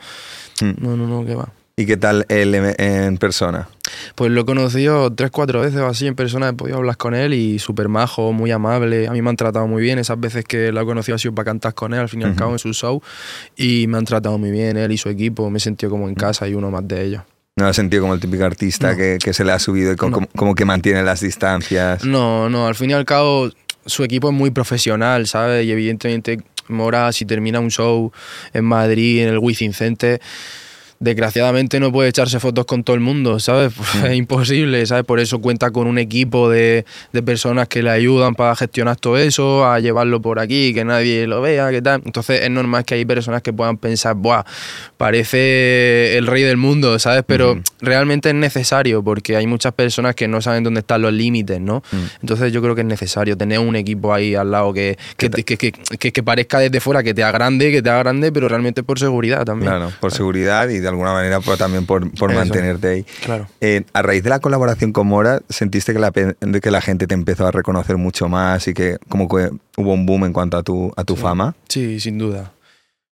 [0.62, 0.72] Mm.
[0.80, 1.50] No, no, no, que va.
[1.76, 3.68] ¿Y qué tal él en- en persona?
[4.16, 7.14] Pues lo he conocido tres, cuatro veces o así en persona, he podido hablar con
[7.16, 9.08] él y súper majo, muy amable.
[9.08, 10.00] A mí me han tratado muy bien.
[10.00, 12.24] Esas veces que lo he conocido ha sido para cantar con él, al fin y
[12.26, 13.02] al cabo, en su show.
[13.56, 15.50] Y me han tratado muy bien, él y su equipo.
[15.50, 17.24] Me he sentido como en casa y uno más de ellos.
[17.56, 18.98] No has sentido como el típico artista No.
[18.98, 20.28] que, que se le ha subido y No.
[20.36, 22.04] como que mantiene las distancias.
[22.04, 23.50] No, no, al fin y al cabo
[23.86, 25.66] su equipo es muy profesional, ¿sabes?
[25.66, 26.40] Y evidentemente
[26.70, 28.12] Mora, si termina un show
[28.54, 30.20] en Madrid, en el Wizzing Center,
[31.04, 33.72] desgraciadamente no puede echarse fotos con todo el mundo, ¿sabes?
[33.76, 34.06] Pues Mm.
[34.08, 35.06] Es imposible, ¿sabes?
[35.06, 39.18] Por eso cuenta con un equipo de, de personas que le ayudan para gestionar todo
[39.18, 42.02] eso, a llevarlo por aquí, que nadie lo vea, que tal.
[42.06, 44.44] Entonces es normal que hay personas que puedan pensar, ¡buah!
[44.98, 47.24] Parece el rey del mundo, ¿sabes?
[47.28, 47.62] Pero Ujú.
[47.82, 51.84] realmente es necesario porque hay muchas personas que no saben dónde están los límites, ¿no?
[51.92, 51.98] Mm.
[52.22, 55.44] Entonces yo creo que es necesario tener un equipo ahí al lado que, que, ¿Qué
[55.58, 58.98] que, que- parezca desde fuera que te agrande, que te haga grande, pero realmente por
[58.98, 59.70] seguridad también.
[59.72, 62.40] Claro, por seguridad y de alguna manera por- también por, por Eso.
[62.40, 63.06] mantenerte ahí.
[63.24, 63.48] Claro.
[63.62, 67.14] Eh, a raíz de la colaboración con Mora, ¿sentiste que la, que la gente te
[67.14, 70.64] empezó a reconocer mucho más y que como que hubo un boom en cuanto a
[70.64, 71.22] tu, a tu Sí.
[71.22, 71.56] fama?
[71.70, 72.52] Sí, sin duda.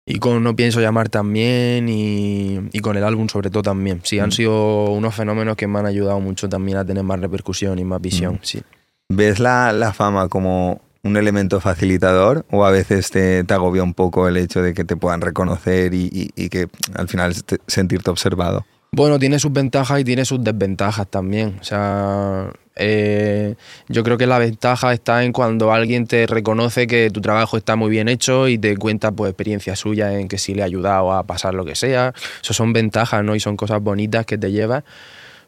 [0.07, 4.01] Y con No Pienso Llamar también y, y con el álbum sobre todo también.
[4.03, 4.33] Sí, han Mm.
[4.33, 8.01] sido unos fenómenos que me han ayudado mucho también a tener más repercusión y más
[8.01, 8.35] visión.
[8.35, 8.39] Mm.
[8.43, 8.63] Sí.
[9.09, 14.29] ¿Ves la, la fama como un elemento facilitador o a veces te, agobia un poco
[14.29, 18.67] el hecho de que te puedan reconocer y, que al final te- sentirte observado?
[18.93, 21.59] Bueno, tiene sus ventajas y tiene sus desventajas también.
[21.61, 23.55] O sea, eh,
[23.89, 27.77] yo creo que la ventaja está en cuando alguien te reconoce que tu trabajo está
[27.77, 31.13] muy bien hecho y te cuenta pues experiencias suyas en que sí le ha ayudado
[31.13, 32.13] a pasar lo que sea.
[32.43, 33.37] Eso son ventajas, ¿no?
[33.37, 34.83] Y son cosas bonitas que te llevas.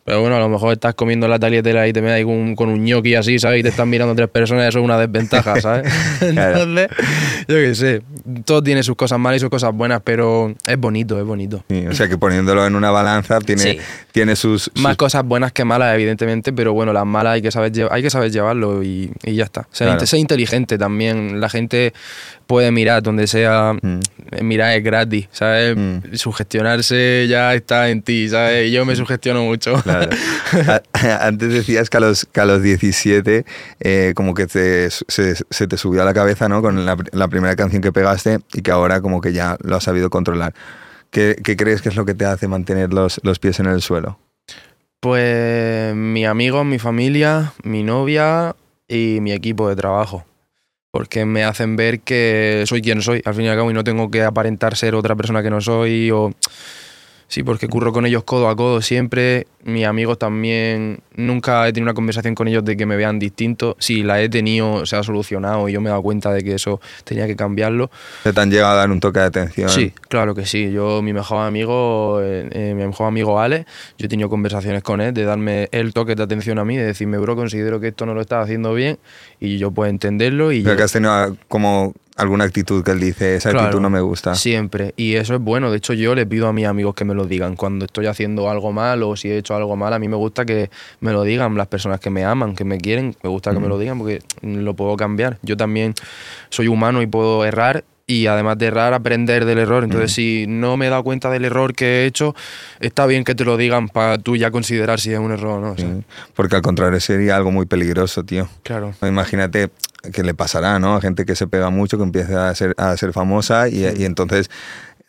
[0.05, 2.69] Pero bueno, a lo mejor estás comiendo la talietela y te me da con, con
[2.71, 3.61] un ñoqui así, ¿sabes?
[3.61, 5.93] Y te están mirando tres personas, eso es una desventaja, ¿sabes?
[6.19, 6.63] Claro.
[6.63, 6.89] Entonces,
[7.47, 8.03] yo qué sé,
[8.45, 11.65] todo tiene sus cosas malas y sus cosas buenas, pero es bonito, es bonito.
[11.69, 13.79] Sí, o sea que poniéndolo en una balanza tiene, Sí.
[14.11, 17.53] tiene sus, sus- Más cosas buenas que malas, evidentemente, pero bueno, las malas hay que
[17.53, 19.69] saber, hay que saber llevarlo y, y ya está.
[19.71, 19.93] Ser, Claro.
[20.01, 21.41] inte- ser inteligente también.
[21.41, 21.93] La gente
[22.47, 24.01] puede mirar donde sea, Mm.
[24.33, 25.77] eh, mirar es gratis, ¿sabes?
[25.77, 26.15] Mm.
[26.15, 28.71] Sugestionarse ya está en ti, ¿sabes?
[28.73, 29.75] Yo me sugestiono mucho.
[29.83, 30.11] Claro.
[31.21, 33.45] Antes decías que a los, que a los 17
[33.81, 36.63] eh, como que te- se, se te subió a la cabeza ¿no?
[36.63, 39.85] con la, la primera canción que pegaste y que ahora como que ya lo has
[39.85, 40.55] sabido controlar.
[41.11, 43.83] ¿Qué, qué crees que es lo que te hace mantener los, los pies en el
[43.83, 44.19] suelo?
[45.01, 48.55] Pues mi amigo, mi familia, mi novia
[48.89, 50.25] y mi equipo de trabajo.
[50.93, 53.83] Porque me hacen ver que soy quien soy, al fin y al cabo, y no
[53.83, 56.11] tengo que aparentar ser otra persona que no soy.
[56.11, 56.33] O...
[57.29, 59.47] Sí, porque curro con ellos codo a codo siempre.
[59.65, 63.77] Mis amigos también, nunca he tenido una conversación con ellos de que me vean distinto.
[63.79, 66.55] Si la he tenido, se ha solucionado y yo me he dado cuenta de que
[66.55, 67.91] eso tenía que cambiarlo.
[68.23, 69.69] ¿Te han llegado a dar un toque de atención?
[69.69, 70.71] Sí, claro que sí.
[70.73, 73.67] Yo, mi mejor amigo, eh, eh, mi mejor amigo Ale,
[73.99, 76.85] yo he tenido conversaciones con él de darme el toque de atención a mí, de
[76.85, 78.99] decirme, bro, considero que esto no lo estás haciendo bien
[79.41, 82.91] y yo puedo entenderlo y Pero yo- que has tenido ah, como alguna actitud que
[82.91, 84.35] él dice, esa Claro, actitud no me gusta.
[84.35, 84.93] Siempre.
[84.97, 85.71] Y eso es bueno.
[85.71, 87.57] De hecho, yo le pido a mis amigos que me lo digan.
[87.57, 90.45] Cuando estoy haciendo algo mal o si he hecho algo mal, a mí me gusta
[90.45, 90.69] que
[91.03, 93.15] me lo digan las personas que me aman, que me quieren.
[93.23, 95.39] Me gusta que me lo digan porque lo puedo cambiar.
[95.43, 95.95] Yo también
[96.49, 97.85] soy humano y puedo errar.
[98.07, 99.85] Y además de errar, aprender del error.
[99.85, 102.35] Entonces, si no me he dado cuenta del error que he hecho,
[102.81, 105.61] está bien que te lo digan para tú ya considerar si es un error o
[105.61, 105.73] no.
[105.73, 106.05] o sea, Sí.
[106.35, 108.49] Porque al contrario sería algo muy peligroso, tío.
[108.65, 108.93] Claro.
[109.03, 109.71] Imagínate
[110.13, 110.97] que le pasará, ¿no?
[110.97, 114.05] A gente que se pega mucho, que empieza a ser, a ser famosa y, y
[114.05, 114.51] entonces,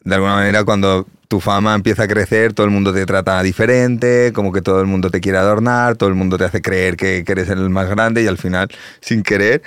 [0.03, 4.31] de alguna manera, cuando tu fama empieza a crecer, todo el mundo te trata diferente,
[4.35, 7.23] como que todo el mundo te quiere adornar, todo el mundo te hace creer que,
[7.25, 8.67] que eres el más grande y al final,
[9.01, 9.63] sin querer,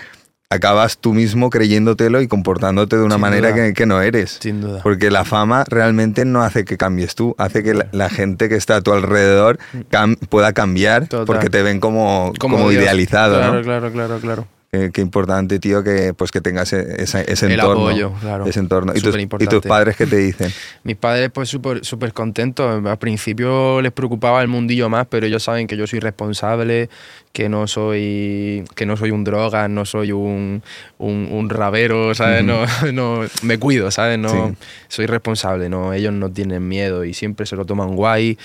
[0.49, 4.39] acabas tú mismo creyéndotelo y comportándote de una Sin manera que, que no eres.
[4.41, 4.79] Sin duda.
[4.85, 8.55] Porque la fama realmente no hace que cambies tú, hace que la, la gente que
[8.55, 9.59] está a tu alrededor
[9.91, 11.27] cam- pueda cambiar Total.
[11.27, 13.63] porque te ven como, como, idealizado, Claro, ¿no?
[13.63, 14.47] claro, claro, claro.
[14.73, 17.89] Qué, qué importante, tío, que pues que tengas e- esa- ese El entorno.
[17.89, 18.47] apoyo, claro.
[18.47, 18.93] Ese entorno.
[18.95, 20.51] ¿Y tus, y tus padres qué te dicen?
[20.85, 22.85] Mis padres pues súper súper contentos.
[22.85, 26.91] Al principio les preocupaba el mundillo más, pero ellos saben que yo soy responsable,
[27.33, 30.63] que no soy que no soy un droga, no soy un,
[30.99, 32.43] un, un rabero, ¿sabes?
[32.45, 34.19] no, no, me cuido, ¿sabes?
[34.19, 34.55] No, Sí.
[34.89, 38.37] Soy responsable, no, ellos no tienen miedo y siempre se lo toman guay,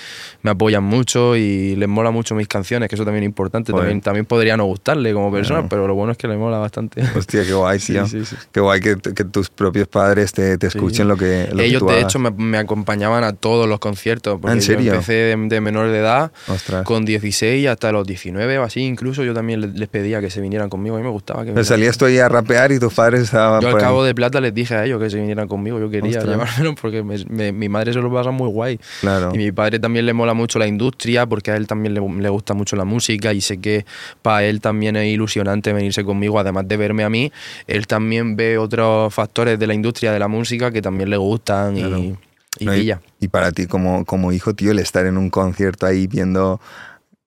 [0.42, 3.72] me apoyan mucho y les mola mucho mis canciones, que eso también es importante.
[3.72, 5.68] También, también podría no gustarle como persona, Claro.
[5.68, 7.02] pero lo bueno es que les mola bastante.
[7.16, 8.06] Hostia, qué guay, Sí, tío.
[8.06, 8.36] sí, sí.
[8.52, 11.80] Qué guay que, que tus propios padres te, te escuchen lo que, lo que Ellos,
[11.80, 12.04] tú de hagas.
[12.04, 14.38] hecho, me, me acompañaban a todos los conciertos.
[14.40, 14.86] Porque ¿En serio?
[14.86, 16.84] Yo empecé de, de menor de edad, Ostras.
[16.84, 18.80] con 16 hasta los 19 o así.
[18.82, 20.96] Incluso yo también le- les pedía que se vinieran conmigo.
[20.96, 21.64] A mí me gustaba que vinieran.
[21.64, 23.80] salías tú ahí a rapear y tus padres estaban Yo al ahí.
[23.80, 25.78] cabo de plata les dije a ellos que se vinieran conmigo.
[25.80, 26.28] Yo quería Ostras.
[26.36, 28.78] llevármelo porque me- me- mi madre se lo pasa muy guay.
[29.00, 29.30] Claro.
[29.34, 32.28] Y mi padre también le mola mucho la industria porque a él también le, le
[32.28, 33.84] gusta mucho la música y sé que
[34.22, 37.32] para él también es ilusionante venirse conmigo, además de verme a mí,
[37.66, 41.74] él también ve otros factores de la industria de la música que también le gustan
[41.76, 41.98] Claro.
[41.98, 42.18] y,
[42.58, 42.74] y No,
[43.20, 46.60] y, para ti como, como hijo, tío, el estar en un concierto ahí viendo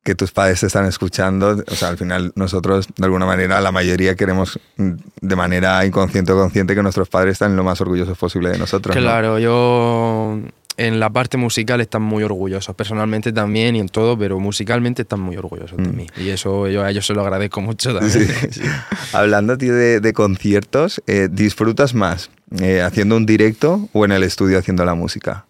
[0.05, 3.71] que tus padres te están escuchando, o sea, al final nosotros, de alguna manera, la
[3.71, 8.15] mayoría queremos mm, de manera inconsciente o consciente que nuestros padres estén lo más orgullosos
[8.15, 8.95] posible de nosotros.
[8.95, 9.01] ¿no?
[9.01, 10.39] Claro, yo
[10.77, 15.19] en la parte musical están muy orgullosos, personalmente también y en todo, pero musicalmente están
[15.21, 15.95] muy orgullosos de Mm.
[15.95, 16.07] mí.
[16.17, 18.27] Y eso yo a ellos se lo agradezco mucho también.
[18.51, 18.61] Sí.
[19.13, 22.29] Hablando, tío, de, de conciertos, eh, ¿disfrutas más
[22.61, 25.45] eh, haciendo un directo o en el estudio haciendo la música?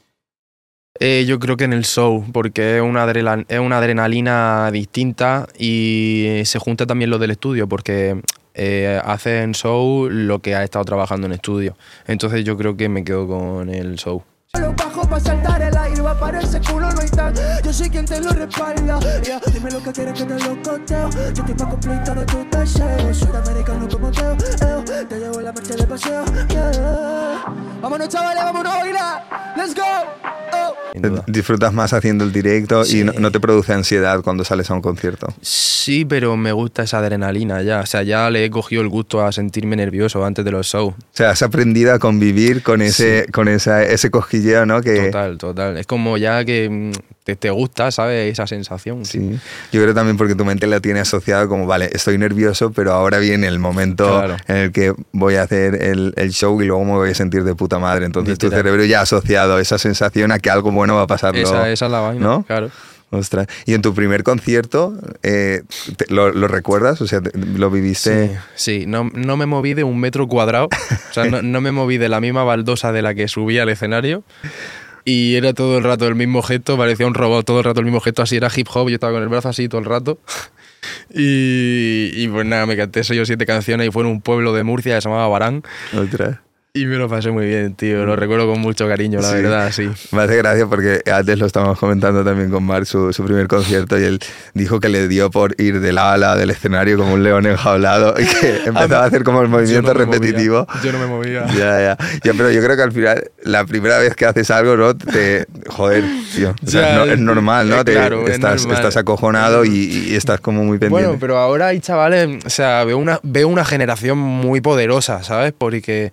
[1.00, 3.06] Eh, yo creo que en el show, porque es una,
[3.50, 8.22] es una adrenalina distinta y se junta también lo del estudio, porque
[8.54, 11.76] eh, hace en show lo que ha estado trabajando en estudio.
[12.08, 14.24] Entonces yo creo que me quedo con el show.
[14.54, 17.34] Lo bajo para saltar el aire, va para ese culo no hay tan.
[17.64, 19.00] Yo soy quien te lo respalda.
[19.22, 19.42] Yeah.
[19.52, 21.10] Dime lo que quieres que te lo coteo.
[21.10, 23.14] Yo estoy pa' cumplir todo tu deseo.
[23.14, 24.32] Soy americano como Teo.
[24.34, 25.06] eh.
[25.10, 26.24] Te llevo la marcha de paseo.
[26.48, 27.44] Yeah.
[27.82, 29.15] Vámonos, chavales, vámonos a bailar.
[31.10, 31.24] Duda.
[31.28, 33.04] ¿Disfrutas más haciendo el directo y Sí.
[33.04, 35.28] no, no te produce ansiedad cuando sales a un concierto?
[35.42, 37.82] Sí, pero me gusta esa adrenalina ya.
[37.82, 40.94] O sea, ya le he cogido el gusto a sentirme nervioso antes de los shows.
[40.94, 44.82] O sea, has aprendido a convivir con ese, con esa, ese cosquilleo, ¿no?
[44.82, 45.78] Que, Total, total.
[45.78, 46.92] Es como ya que mm,
[47.26, 48.32] te, te gusta, ¿sabes?
[48.32, 49.04] Esa sensación.
[49.04, 49.38] Sí.
[49.74, 53.18] Yo creo también porque tu mente la tiene asociado como, vale, estoy nervioso, pero ahora
[53.18, 54.38] viene el momento Claro.
[54.48, 57.44] en el que voy a hacer el, el show y luego me voy a sentir
[57.44, 58.06] de puta madre.
[58.06, 61.36] Entonces tu cerebro ya ha asociado esa sensación a que algo bueno va a pasar.
[61.36, 62.44] Esa, esa es la vaina, ¿no?
[62.44, 62.70] claro.
[63.12, 63.48] Ostras.
[63.66, 65.62] ¿Y en tu primer concierto eh,
[65.96, 67.00] te- lo, lo recuerdas?
[67.02, 68.28] O sea, te- ¿lo viviste?
[68.30, 70.66] Sí, sí, no, no me moví de un metro cuadrado,
[71.10, 73.70] o sea, no, no me moví de la misma baldosa de la que subí al
[73.70, 74.24] escenario
[75.06, 77.86] y era todo el rato el mismo gesto, parecía un robot todo el rato el
[77.86, 80.18] mismo gesto, así era hip hop, yo estaba con el brazo así todo el rato
[81.14, 84.64] y, pues nada, me canté seis o siete canciones y fue en un pueblo de
[84.64, 85.64] Murcia que se llamaba Barán
[85.94, 86.40] Ostras.
[86.76, 89.36] Y me lo pasé muy bien, tío, lo recuerdo con mucho cariño, la Sí.
[89.36, 89.90] verdad, sí.
[90.12, 93.98] Me hace gracia porque antes lo estábamos comentando también con Marc, su, su primer concierto,
[93.98, 94.20] y él
[94.54, 97.46] dijo que le dio por ir de lado a lado del escenario como un león
[97.46, 100.68] enjaulado y que empezaba a hacer como el movimiento Yo no movía, repetitivo.
[100.84, 101.46] yo no me movía.
[101.48, 102.34] Ya, ya, ya.
[102.34, 104.96] Pero yo creo que al final, la primera vez que haces algo, ¿no?
[104.98, 105.46] Te.
[105.70, 106.04] Joder,
[106.36, 106.54] tío.
[106.62, 107.80] O sea, Ya, no- es normal, ¿no?
[107.80, 108.78] eh, Te- claro, es estás, normal.
[108.78, 109.70] estás acojonado y,
[110.10, 111.06] y estás como muy pendiente.
[111.08, 115.54] Bueno, pero ahora hay chavales, o sea, veo una, veo una generación muy poderosa, ¿sabes?
[115.58, 116.12] Porque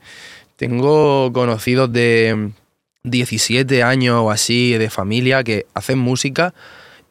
[0.63, 2.53] tengo conocidos de
[3.03, 6.55] 17 años o así, de familia, que hacen música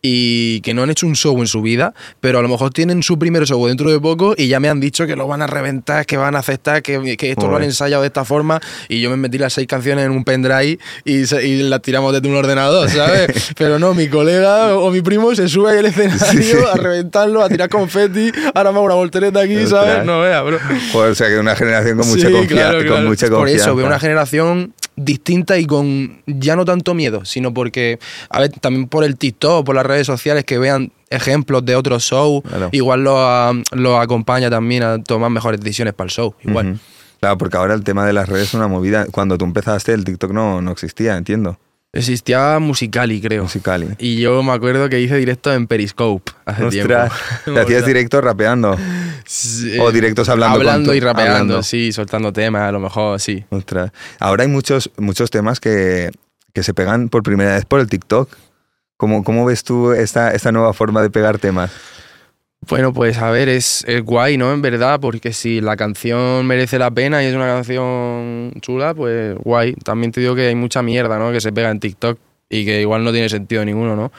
[0.02, 3.04] y que no han hecho un show en su vida, pero a lo mejor tienen
[3.04, 5.48] su primer show dentro de poco y ya me han dicho que lo van a
[5.48, 8.60] reventar, que van a aceptar, que, que esto lo han ensayado de esta forma
[8.90, 12.14] y yo me metí las seis canciones en un pendrive y, se- y las tiramos
[12.14, 13.52] desde un ordenador, ¿sabes?
[13.58, 17.50] pero no, mi colega o mi primo se sube al escenario Sí, a reventarlo, a
[17.50, 19.68] tirar confeti, ahora me hago una voltereta aquí.
[19.68, 20.04] ¿sabes?
[20.06, 20.58] No veas, bro.
[20.92, 23.08] Joder, o sea, que una generación con mucha, Sí, confia- claro, con claro.
[23.08, 23.66] mucha Por confianza.
[23.66, 28.00] eso veo una generación distinta y con ya no tanto miedo, sino porque,
[28.30, 32.04] a ver, también por el TikTok, por las redes sociales, que vean ejemplos de otros
[32.04, 32.70] shows, Claro.
[32.72, 36.80] igual lo, ah, lo acompaña también a tomar mejores decisiones para el show, igual.
[37.20, 39.06] Claro, porque ahora el tema de las redes es una movida.
[39.12, 41.60] Cuando tú empezaste, el TikTok no, no existía, entiendo.
[41.94, 43.44] Existía Musicali, creo.
[43.44, 43.88] Musicali.
[44.00, 47.12] Y yo me acuerdo que hice directo en Periscope hace Ostras,
[47.44, 47.54] tiempo.
[47.54, 48.78] ¿te hacías directo rapeando?
[49.26, 51.64] Sí, o directos hablando con Hablando tu- y rapeando, hablando.
[51.64, 53.44] sí, soltando temas, a lo mejor, sí.
[53.50, 53.92] Ostras.
[54.20, 56.12] Ahora hay muchos, muchos temas que,
[56.54, 58.30] que se pegan por primera vez por el TikTok.
[58.96, 61.72] ¿Cómo, cómo ves tú esta, esta nueva forma de pegar temas?
[62.68, 64.54] Bueno, pues a ver, es, es guay, ¿no?
[64.54, 69.36] En verdad, porque si la canción merece la pena y es una canción chula, pues
[69.40, 69.74] guay.
[69.84, 71.32] También te digo que hay mucha mierda, ¿no?
[71.32, 72.20] Que se pega en TikTok
[72.50, 74.12] y que igual no tiene sentido ninguno, ¿no?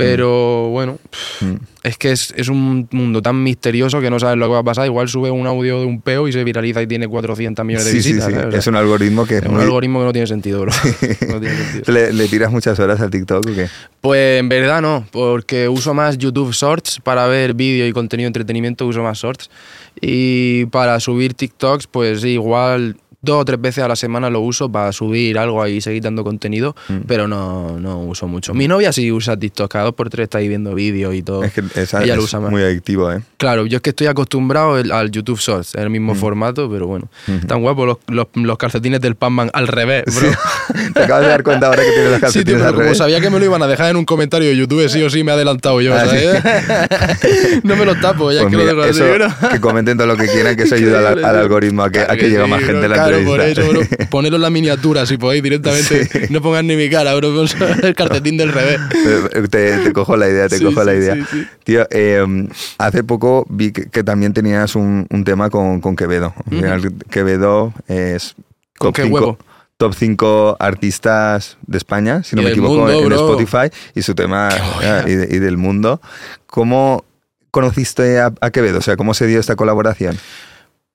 [0.00, 0.98] Pero bueno,
[1.40, 1.54] Mm.
[1.82, 4.62] es que es, es un mundo tan misterioso que no sabes lo que va a
[4.64, 4.86] pasar.
[4.86, 7.92] Igual sube un audio de un peo y se viraliza y tiene 400 millones de
[7.92, 8.32] Sí, sí, visitas.
[8.44, 8.50] sí.
[8.50, 10.72] sea, Es un algoritmo que es un algoritmo que no tiene sentido, bro.
[11.28, 11.92] No tiene sentido.
[11.94, 13.66] ¿Le, le tiras muchas horas al TikTok o qué?
[14.00, 18.28] Pues en verdad no, porque uso más YouTube Shorts para ver vídeo y contenido de
[18.28, 19.50] entretenimiento, uso más Shorts.
[20.00, 24.40] Y para subir TikToks, pues sí, igual dos o tres veces a la semana lo
[24.40, 26.96] uso para subir algo ahí y seguir dando contenido, Mm.
[27.06, 28.54] pero no, no uso mucho.
[28.54, 31.44] Mi novia sí usa TikTok, cada dos por tres está ahí viendo vídeos y todo.
[31.44, 32.50] Es que es, Ella lo es usa más.
[32.50, 33.20] muy adictivo, ¿eh?
[33.36, 37.08] Claro, yo es que estoy acostumbrado al YouTube Shorts, es el mismo formato, pero bueno.
[37.26, 37.46] Mm.
[37.46, 40.30] Tan guapos los, los, los calcetines del Pac-Man al revés, bro.
[40.94, 42.82] Te acabas de dar cuenta ahora que tienes las Sí, tío, calcetines pero al como
[42.84, 42.98] revés.
[42.98, 45.24] sabía que me lo iban a dejar en un comentario de YouTube, sí o sí
[45.24, 47.60] me he adelantado yo, Ah, sí.
[47.64, 50.06] no me lo tapo, ya Pues que lo mira, dejo así, eso, que comenten todo
[50.06, 51.26] lo que quieran, que eso ayuda al, tío.
[51.26, 53.80] algoritmo a que, a que llegue sí, más gente a la claro, por eso, bro.
[54.10, 56.06] Ponedlo en la miniatura si podéis directamente.
[56.06, 56.18] Sí.
[56.32, 57.42] No pongan ni mi cara, bro,
[57.82, 58.80] el calcetín del revés.
[59.50, 61.16] Te, te cojo la idea, te Sí, cojo la idea.
[61.64, 62.24] Tío, eh,
[62.78, 66.34] hace poco vi que, que también tenías un, un tema con, con Quevedo.
[67.10, 68.34] Quevedo es
[68.78, 69.38] ¿Con qué cinco- huevo?
[69.76, 73.16] top 5 artistas de España, si no me equivoco, mundo, en bro.
[73.16, 74.50] Spotify y su tema
[74.82, 76.02] eh, y, de- y del mundo.
[76.46, 77.04] ¿Cómo
[77.50, 78.78] conociste a, a Quevedo?
[78.78, 80.18] O sea, ¿cómo se dio esta colaboración?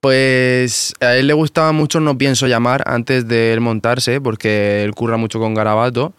[0.06, 4.94] Pues a él le gustaba mucho No Pienso Llamar antes de él montarse, porque él
[4.94, 6.13] curra mucho con Garabato.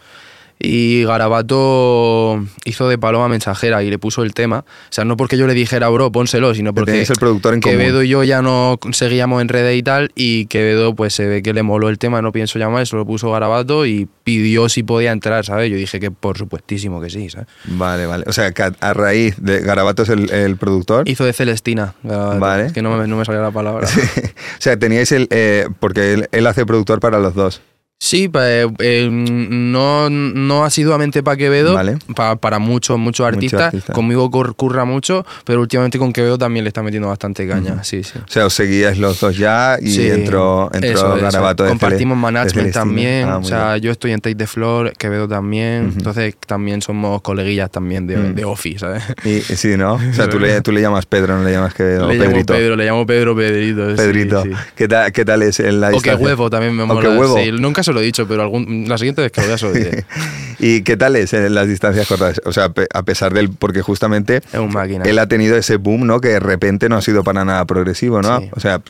[0.58, 4.60] Y Garabato hizo de paloma mensajera y le puso el tema.
[4.60, 7.60] O sea, no porque yo le dijera, bro, pónselo, sino Que porque el productor en
[7.60, 7.78] común.
[7.78, 10.12] Quevedo y yo ya no seguíamos en redes y tal.
[10.14, 13.04] Y Quevedo, pues se ve que le moló el tema, no pienso llamar, eso lo
[13.04, 15.70] puso Garabato y pidió si podía entrar, ¿sabes?
[15.70, 17.48] Yo dije que por supuestísimo que sí, ¿sabes?
[17.64, 18.24] Vale, vale.
[18.26, 21.08] O sea, que a, raíz de Garabato es el, el productor.
[21.08, 22.72] Hizo de Celestina, Garabato, Vale.
[22.72, 23.86] que no me, no me salía la palabra.
[24.58, 25.28] o sea, teníais el.
[25.30, 27.60] eh, porque él, él hace productor para los dos.
[27.98, 31.96] Sí, pues, eh, no, no asiduamente para Quevedo, Vale.
[32.14, 33.62] pa- para muchos, muchos artistas.
[33.62, 33.94] artistas.
[33.94, 37.82] Conmigo cur- curra mucho, pero últimamente con Quevedo también le está metiendo bastante caña.
[37.84, 38.18] Sí, sí.
[38.18, 41.24] O sea, os seguíais los dos ya y Sí, entró, entró eso, eso.
[41.24, 43.28] Garabato de Compartimos de management también.
[43.30, 43.82] Ah, o sea, bien.
[43.84, 45.86] yo estoy en Take the Floor, Quevedo también.
[45.88, 45.94] Ujú.
[45.98, 48.34] Entonces también somos coleguillas también de, Mm.
[48.34, 49.02] de Office, ¿sabes?
[49.24, 49.94] Y, sí, ¿no?
[49.94, 52.06] O sea, tú le, tú le llamas Pedro, no le llamas Quevedo.
[52.08, 52.52] le o llamo Pedrito.
[52.52, 53.96] Pedro, le llamo Pedro Pedrito.
[53.96, 54.44] Pedrito.
[54.76, 57.00] ¿Qué, tal, ¿Qué tal es en la O que huevo también me O mola.
[57.00, 57.38] que huevo.
[57.58, 59.72] nunca se lo he dicho, pero algún, la siguiente vez que lo vea se lo
[59.72, 60.04] diré.
[60.58, 62.40] ¿Y qué tal es en las distancias cortas?
[62.44, 63.50] O sea, a pesar del...
[63.50, 65.04] Porque justamente Es un máquina.
[65.04, 66.20] él ha tenido ese boom, ¿no?
[66.20, 68.40] Que de repente no ha sido para nada progresivo, ¿no?
[68.40, 68.50] Sí.
[68.52, 68.82] O sea,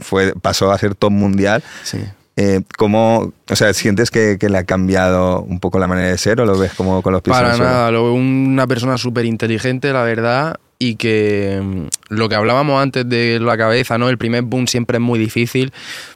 [0.00, 1.62] fue, pasó a ser top mundial.
[1.84, 1.98] Sí.
[2.36, 6.16] Eh, ¿Cómo, o sea, sientes que, que le ha cambiado un poco la manera de
[6.16, 9.26] ser o lo ves como con los pies Para nada, lo veo una persona súper
[9.26, 14.08] inteligente, la verdad, y que mm, lo que hablábamos antes de la cabeza, ¿no?
[14.08, 15.72] El primer boom siempre es muy difícil.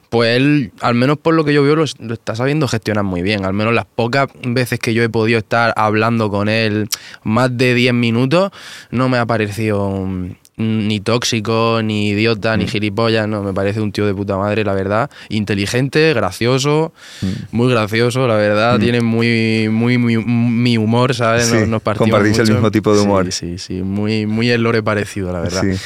[0.09, 3.45] Pues él, al menos por lo que yo veo, lo, está sabiendo gestionar muy bien.
[3.45, 6.89] Al menos las pocas veces que yo he podido estar hablando con él
[7.23, 8.51] más de 10 minutos,
[8.89, 12.59] no me ha parecido mm, ni tóxico, ni idiota, Mm.
[12.59, 15.09] ni gilipollas, no, me parece un tío de puta madre, la verdad.
[15.29, 17.27] Inteligente, gracioso, Mm.
[17.51, 18.79] muy gracioso, la verdad.
[18.79, 21.45] Tiene muy, muy, muy- mi humor, ¿sabes?
[21.47, 23.25] Sí, Nos, nos compartís el mismo tipo de humor.
[23.31, 25.61] Sí, sí, sí, muy, muy el lore parecido, la verdad.
[25.61, 25.77] Sí.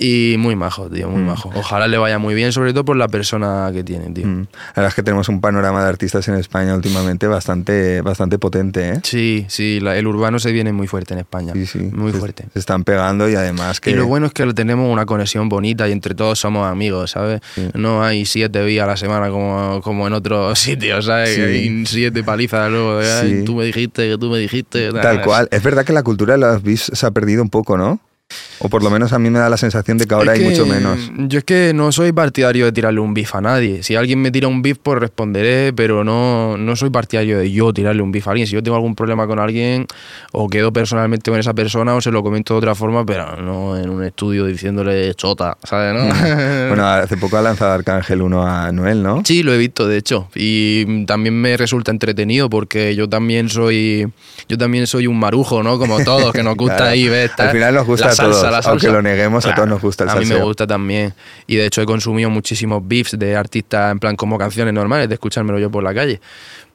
[0.00, 1.26] Y muy majo, tío, muy Mm.
[1.26, 1.50] majo.
[1.56, 4.26] Ojalá le vaya muy bien, sobre todo por la persona que tiene, tío.
[4.26, 4.42] Mm.
[4.42, 8.90] La verdad es que tenemos un panorama de artistas en España últimamente bastante, bastante potente,
[8.90, 9.00] ¿eh?
[9.02, 11.52] Sí, sí, la- el urbano se viene muy fuerte en España.
[11.54, 11.78] Sí, sí.
[11.78, 12.44] Muy Se- fuerte.
[12.52, 13.90] Se están pegando y además que...
[13.90, 17.40] Y lo bueno es que tenemos una conexión bonita y entre todos somos amigos, ¿sabes?
[17.54, 17.68] Sí.
[17.74, 21.34] No hay siete días a la semana como, como en otros sitios, ¿sabes?
[21.34, 21.40] Sí.
[21.40, 22.98] Hay siete palizas luego.
[22.98, 23.44] de, "Ay, Sí.
[23.44, 24.92] tú me dijiste, que tú me dijiste.
[24.92, 25.48] Tal cual.
[25.50, 28.00] Es verdad que la cultura de los beefs se ha perdido un poco, ¿no?
[28.60, 30.44] O por lo menos a mí me da la sensación de que ahora Es hay
[30.44, 30.98] que mucho menos.
[31.16, 33.82] Yo es que no soy partidario de tirarle un beef a nadie.
[33.84, 37.72] Si alguien me tira un beef, pues responderé, pero no, no soy partidario de yo
[37.72, 38.46] tirarle un beef a alguien.
[38.48, 39.86] Si yo tengo algún problema con alguien,
[40.32, 43.78] o quedo personalmente con esa persona, o se lo comento de otra forma, pero no
[43.78, 45.94] en un estudio diciéndole chota, ¿sabes?
[45.94, 46.08] ¿no?
[46.68, 49.22] Bueno, hace poco ha lanzado Arcángel 1 a Noel, ¿no?
[49.24, 50.28] Sí, lo he visto, de hecho.
[50.34, 54.08] Y también me resulta entretenido porque yo también soy
[54.48, 55.78] yo también soy un marujo, ¿no?
[55.78, 56.92] Como todos, que nos gusta Claro.
[56.92, 57.30] ahí ver.
[57.38, 58.96] Al final nos gusta la a todos, salsa, la aunque salsa.
[58.96, 61.14] lo neguemos, a todos nos gusta el A mí me gusta también.
[61.46, 65.14] Y de hecho he consumido muchísimos beefs de artistas en plan como canciones normales, de
[65.14, 66.20] escuchármelo yo por la calle.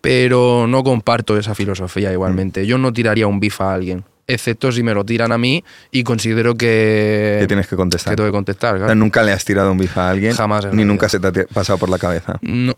[0.01, 2.65] Pero no comparto esa filosofía igualmente.
[2.65, 4.03] Yo no tiraría un beef a alguien.
[4.25, 8.11] Excepto si me lo tiran a mí y considero que, Que tienes que contestar.
[8.13, 8.77] que tengo que contestar.
[8.77, 8.95] Claro.
[8.95, 10.33] nunca le has tirado un beef a alguien.
[10.33, 12.37] Jamás Ni nunca se te ha pasado por la cabeza.
[12.41, 12.73] No,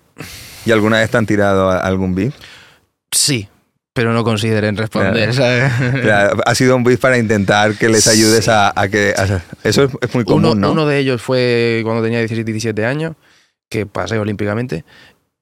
[0.66, 2.34] ¿Y alguna vez te han tirado algún beef?
[3.12, 3.48] sí,
[3.96, 5.30] pero no consideren responder.
[6.46, 8.52] Ha sido un beef para intentar que les ayudes Sí.
[8.52, 9.14] a, a que...
[9.18, 10.72] a- eso es, es muy común, uno, ¿no?
[10.74, 13.14] uno de ellos fue cuando tenía 16, 17 años,
[13.70, 14.84] que pasé olímpicamente.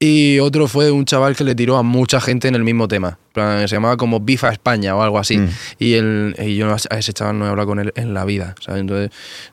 [0.06, 3.18] Y otro fue un chaval que le tiró a mucha gente en el mismo tema.
[3.32, 5.38] Plan, Se llamaba como Bifa España o algo así.
[5.38, 5.50] Mm.
[5.80, 8.54] Y, el, y yo a ese chaval no he hablado con él en la vida.
[8.60, 8.82] ¿sabes?
[8.82, 9.12] Entonces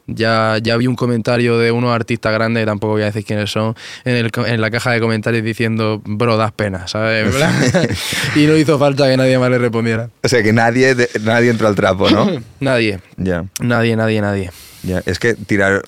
[0.08, 3.76] ya, ya vi un comentario de unos artistas grandes, tampoco voy a decir quiénes son,
[4.04, 7.32] en, el, en la caja de comentarios diciendo, bro, das pena, ¿sabes?
[8.34, 10.10] Y no hizo falta que nadie más le respondiera.
[10.24, 12.28] O sea, que nadie, nadie entró al trapo, ¿no?
[12.58, 13.44] Nadie, ya.
[13.60, 14.50] nadie, nadie, nadie.
[14.82, 15.82] Ya, es que tirar,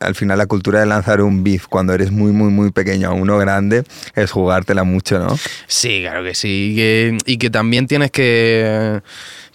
[0.00, 3.12] al final la cultura de lanzar un beef cuando eres muy, muy, muy pequeño a
[3.12, 3.84] uno grande
[4.14, 5.36] es jugártela mucho, ¿no?
[5.66, 7.16] Sí, claro que sí.
[7.26, 9.00] Y que, también tienes que,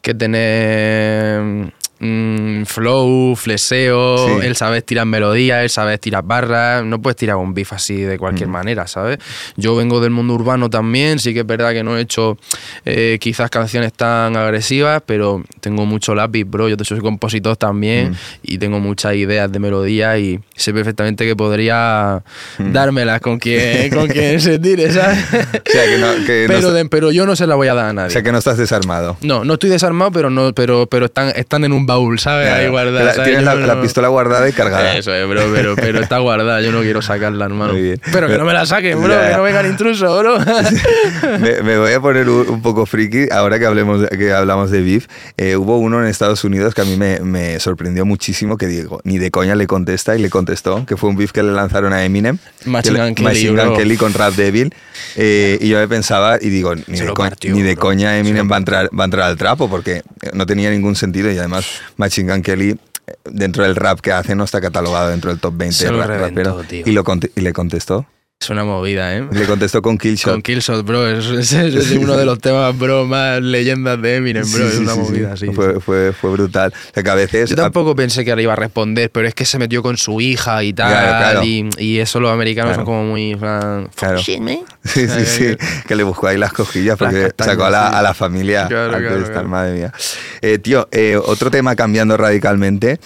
[0.02, 4.46] que tener mm, flow, flexeo, Sí.
[4.48, 6.84] el saber tirar melodías, el saber tirar barras.
[6.86, 9.20] No puedes tirar un beef así de cualquier manera, ¿sabes?
[9.58, 12.38] Yo vengo del mundo urbano también, sí que es verdad que no he hecho
[12.86, 16.70] eh, quizás canciones tan agresivas, pero tengo mucho lápiz, bro.
[16.70, 18.16] Yo soy compositor también Mm.
[18.44, 22.24] y tengo muchas ideas de melodía y sé perfectamente que podría
[22.58, 22.72] Mm.
[22.72, 25.18] dármelas con quien, con quien se tire, ¿sabes?
[25.70, 27.68] O sea, que no, que no pero, está- de- pero yo no se la voy
[27.68, 28.08] a dar a nadie.
[28.08, 29.18] o sea, que no estás desarmado.
[29.22, 32.48] No, no estoy desarmado, pero no, pero, pero están, están en un baúl, ¿sabes?
[32.50, 32.92] Ahí Claro.
[33.14, 33.24] ¿sabes?
[33.24, 34.96] tienes la, pistola guardada y cargada.
[34.98, 37.74] Eso es, bro, pero, pero está guardada, yo no quiero sacarla, hermano.
[37.74, 38.02] Muy bien.
[38.14, 40.38] Pero que no me la saquen, bro, Ya, que no vengan intrusos, bro.
[41.40, 44.82] me, me voy a poner un, un poco friki ahora que, hablemos que hablamos de
[44.82, 45.08] beef.
[45.38, 49.02] Eh, hubo uno en Estados Unidos que a mí me, me sorprendió muchísimo, que digo,
[49.04, 51.94] ni de coña le contesta y le contestó, que fue un beef que le lanzaron
[51.94, 52.38] a Eminem.
[52.66, 54.74] Machine Gun Kelly, con Rap Devil.
[55.16, 58.60] Eh, y yo me pensaba y digo, ni, de, co- ni coña Eminem va a,
[58.60, 61.66] entrar, va a entrar al trapo porque no tenía ningún sentido y además
[61.98, 62.70] Machine Gun Kelly
[63.08, 66.00] eh, dentro del rap que hace no está catalogado dentro del top 20 Se lo
[66.00, 66.64] rap- reventó, rapero.
[66.68, 66.84] tío.
[66.86, 68.06] y, lo conte- y le contestó
[68.42, 69.28] Es una movida, ¿eh?
[69.34, 73.06] le contestó con Killshot Con Killshot, bro, es, es- es uno de los temas, bro,
[73.06, 75.48] más leyendas de Eminem, bro, Sí, es una sí, movida, sí.
[75.48, 76.72] Fue, fue, fue brutal.
[76.74, 77.50] O sea, que a veces...
[77.50, 80.22] Yo tampoco pensé que le iba a responder, pero es que se metió con su
[80.22, 81.44] hija y tal, Claro, claro.
[81.44, 82.86] Y, y eso los americanos Claro.
[82.86, 83.36] son como muy...
[83.36, 84.18] plan, "Fuck Claro.
[84.20, 84.60] shit, man".
[84.86, 85.58] Sí, sí, sí.
[85.86, 89.02] Que le buscó ahí las cojillas porque Las sacó a la, a la familia antes
[89.18, 89.94] de estar, madre mía.
[90.42, 93.02] Eh, tío, eh, otro tema cambiando radicalmente.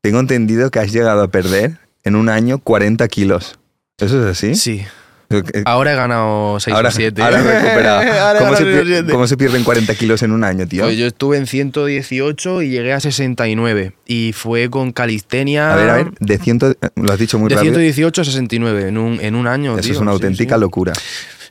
[0.00, 3.58] Tengo entendido que has llegado a perder en un año 40 kilos.
[3.98, 4.54] ¿Eso es así?
[4.54, 4.84] Sí.
[5.30, 7.20] Eh, Ahora he ganado 6 Ahora, o 7.
[7.22, 8.38] ahora has recuperado.
[8.38, 10.84] ¿Cómo, he se cómo se pierden 40 kilos en un año, tío?
[10.84, 13.92] Pues yo estuve en 118 y llegué a 69.
[14.06, 15.72] Y fue con calistenia.
[15.72, 16.58] A ver, a ver, de 100,
[16.94, 17.72] lo has dicho muy De rápido.
[17.72, 19.72] 118 a 69 en un, en un año.
[19.72, 20.60] Eso tío, es una sí, auténtica sí.
[20.60, 20.92] locura.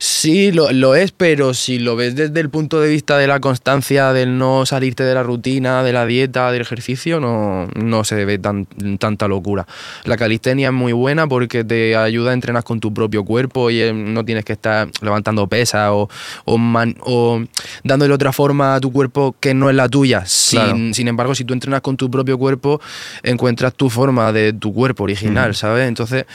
[0.08, 3.40] Sí, lo, lo es, pero si lo ves desde el punto de vista de la
[3.40, 8.24] constancia, del no salirte de la rutina, de la dieta, del ejercicio, no, no se
[8.24, 8.68] ve tan,
[9.00, 9.66] tanta locura.
[10.04, 13.82] La calistenia es muy buena porque te ayuda a entrenar con tu propio cuerpo y
[13.82, 16.08] eh, no tienes que estar levantando pesas o,
[16.46, 17.42] o, man- o
[17.84, 20.24] dándole otra forma a tu cuerpo que no es la tuya.
[20.28, 20.78] Sin, Claro.
[20.94, 22.80] sin embargo, si tú entrenas con tu propio cuerpo,
[23.24, 25.56] encuentras tu forma de tu cuerpo original.
[25.56, 25.88] ¿sabes?
[25.88, 26.26] Entonces,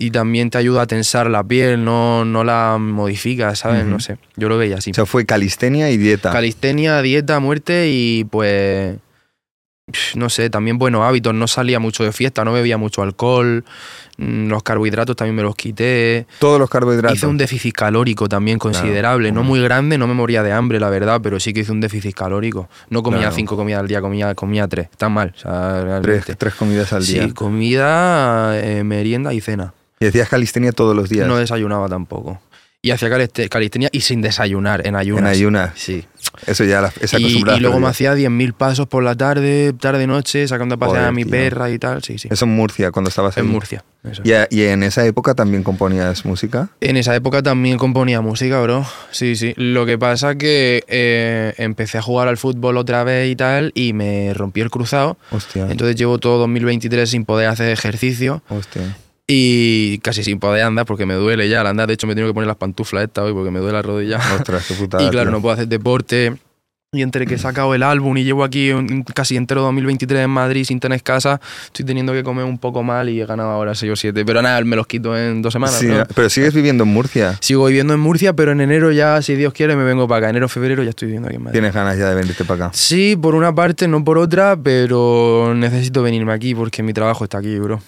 [0.00, 3.84] y también te ayuda a tensar la piel, no, no la modifica, ¿sabes?
[3.84, 4.92] No sé, yo lo veía así.
[4.92, 6.30] O sea, fue calistenia y dieta.
[6.30, 8.96] Calistenia, dieta, muerte y pues,
[10.14, 11.34] no sé, también buenos hábitos.
[11.34, 13.64] No salía mucho de fiesta, no bebía mucho alcohol,
[14.18, 16.26] mm, los carbohidratos también me los quité.
[16.38, 17.16] Todos los carbohidratos.
[17.16, 18.74] Hice un déficit calórico también Claro.
[18.78, 21.72] considerable, no muy grande, no me moría de hambre, la verdad, pero sí que hice
[21.72, 22.68] un déficit calórico.
[22.90, 23.34] No comía Claro.
[23.34, 24.88] cinco comidas al día, comía, comía tres.
[24.92, 27.24] Está mal, o sea, tres, tres comidas al día.
[27.24, 29.72] Sí, comida, eh, merienda y cena.
[30.00, 31.26] Y decías calistenia todos los días.
[31.26, 32.40] No desayunaba tampoco.
[32.80, 35.22] Y hacía caliste- calistenia y sin desayunar, en ayunas.
[35.22, 35.70] en ayunas.
[35.74, 36.04] Sí.
[36.46, 40.76] Eso ya, la- esa Y, luego me hacía 10.000 pasos por la tarde, tarde-noche, sacando
[40.76, 41.32] a pasear Joder, a mi tío.
[41.32, 42.04] perra y tal.
[42.04, 42.28] Sí, sí.
[42.30, 43.50] Eso en Murcia, cuando estabas en ahí.
[43.50, 43.84] Murcia.
[44.08, 44.22] eso.
[44.24, 46.68] Y, a- y en esa época también componías música.
[46.80, 48.86] En esa época también componía música, bro.
[49.10, 49.54] Sí, sí.
[49.56, 53.92] Lo que pasa que eh, empecé a jugar al fútbol otra vez y tal, y
[53.92, 55.18] me rompí el cruzado.
[55.32, 55.66] Hostia.
[55.68, 58.96] Entonces llevo todo 2023 sin poder hacer ejercicio Hostia.
[59.30, 61.86] Y casi sin poder andar porque me duele ya al andar.
[61.86, 64.18] De hecho, me tengo que poner las pantuflas esta hoy porque me duele la rodilla.
[64.34, 65.02] Ostras, qué putada.
[65.06, 65.36] y claro, tío.
[65.36, 66.34] no puedo hacer deporte.
[66.90, 70.30] Y entre que he sacado el álbum y llevo aquí un- casi entero 2023 en
[70.30, 73.74] Madrid sin tener casa, estoy teniendo que comer un poco mal y he ganado ahora
[73.74, 74.24] 6 o 7.
[74.24, 75.76] Pero nada, me los quito en dos semanas.
[75.78, 76.06] Sí, ¿no?
[76.14, 77.36] Pero sigues viviendo en Murcia.
[77.42, 80.30] Sigo viviendo en Murcia, pero en enero ya, si Dios quiere, me vengo para acá.
[80.30, 81.52] Enero, febrero ya estoy viviendo aquí en Madrid.
[81.60, 82.74] Tienes ganas ya de venirte para acá.
[82.74, 87.36] Sí, por una parte, no por otra, pero necesito venirme aquí porque mi trabajo está
[87.36, 87.82] aquí, bro.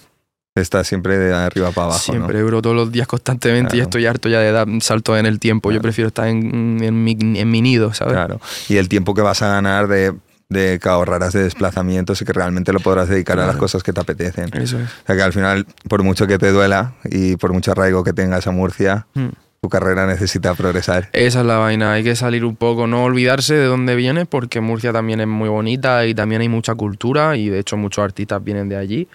[0.56, 1.98] Estás siempre de arriba para abajo.
[2.08, 2.12] ¿no?
[2.12, 3.84] Siempre, bro, todos los días constantemente y Claro.
[3.84, 5.70] estoy harto ya de dar saltos en el tiempo.
[5.70, 5.82] Yo Claro.
[5.82, 8.14] prefiero estar en, en mi, en mi nido, ¿sabes?
[8.14, 8.40] Claro.
[8.68, 10.12] Y el tiempo que vas a ganar de,
[10.48, 13.60] de que ahorrarás de desplazamientos y que realmente lo podrás dedicar a las Claro.
[13.60, 14.50] cosas que te apetecen.
[14.54, 14.88] Eso es.
[14.88, 18.12] O sea que al final, por mucho que te duela y por mucho arraigo que
[18.12, 19.28] tengas a Murcia, Mm.
[19.62, 21.10] tu carrera necesita progresar.
[21.12, 24.60] Esa es la vaina, hay que salir un poco, no olvidarse de dónde vienes, porque
[24.60, 28.42] Murcia también es muy bonita y también hay mucha cultura y de hecho muchos artistas
[28.42, 29.06] vienen de allí.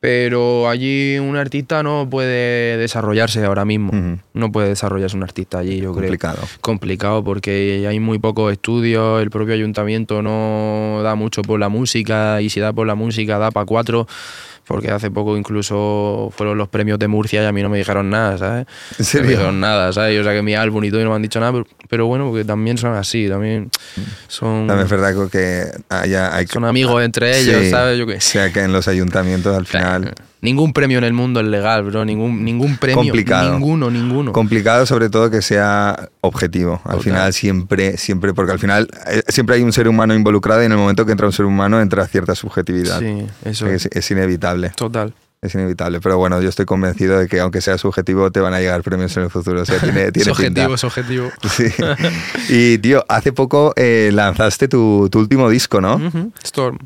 [0.00, 4.20] Pero allí un artista no puede desarrollarse ahora mismo.
[4.32, 6.04] No puede desarrollarse un artista allí, yo creo.
[6.04, 6.38] Complicado.
[6.60, 12.40] Complicado porque hay muy pocos estudios, el propio ayuntamiento no da mucho por la música
[12.40, 14.06] y si da por la música da para cuatro.
[14.68, 18.10] Porque hace poco incluso fueron los premios de Murcia y a mí no me dijeron
[18.10, 18.66] nada, ¿sabes?
[18.66, 18.66] ¿En
[18.98, 19.26] No serio?
[19.26, 20.14] me dijeron nada, ¿sabes?
[20.14, 22.28] Yo saqué mi álbum y todo y no me han dicho nada, pero, pero bueno,
[22.28, 23.70] porque también son así, también
[24.28, 27.70] son, También es verdad que haya, hay son amigos entre ellos, Sí.
[27.70, 27.98] ¿sabes?
[27.98, 28.30] Yo qué O sé.
[28.32, 30.14] sea que en los ayuntamientos al final...
[30.40, 32.04] Ningún premio en el mundo es legal, bro.
[32.04, 32.96] Ningún, ningún premio.
[32.96, 33.52] Complicado.
[33.52, 34.32] Ninguno, ninguno.
[34.32, 36.80] Complicado sobre todo que sea objetivo.
[36.84, 40.66] Al final siempre, siempre, porque al final eh, siempre hay un ser humano involucrado y
[40.66, 43.00] en el momento que entra un ser humano entra cierta subjetividad.
[43.00, 45.12] sí, eso es, es inevitable, Total.
[45.42, 46.00] es inevitable.
[46.00, 49.16] Pero bueno, yo estoy convencido de que aunque sea subjetivo te van a llegar premios
[49.16, 49.62] en el futuro.
[49.62, 51.30] O sea, tiene, tiene es objetivo, es objetivo.
[51.50, 51.64] Sí.
[52.48, 56.00] Y tío, hace poco eh, lanzaste tu, tu último disco, ¿no?
[56.44, 56.78] Storm.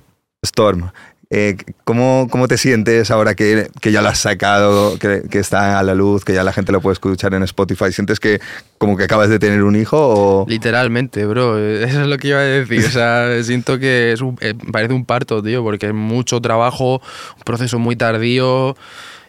[0.43, 0.91] Storm.
[1.35, 5.79] Eh, ¿cómo, ¿Cómo te sientes ahora que, que ya lo has sacado, que, que está
[5.79, 7.91] a la luz, que ya la gente lo puede escuchar en Spotify?
[7.91, 8.39] ¿Sientes que
[8.77, 10.45] como que acabas de tener un hijo o...?
[10.47, 11.59] Literalmente, bro.
[11.83, 12.85] Eso es lo que iba a decir.
[12.85, 17.01] O sea, siento que es un- eh, parece un parto, tío, porque es mucho trabajo,
[17.37, 18.77] un proceso muy tardío,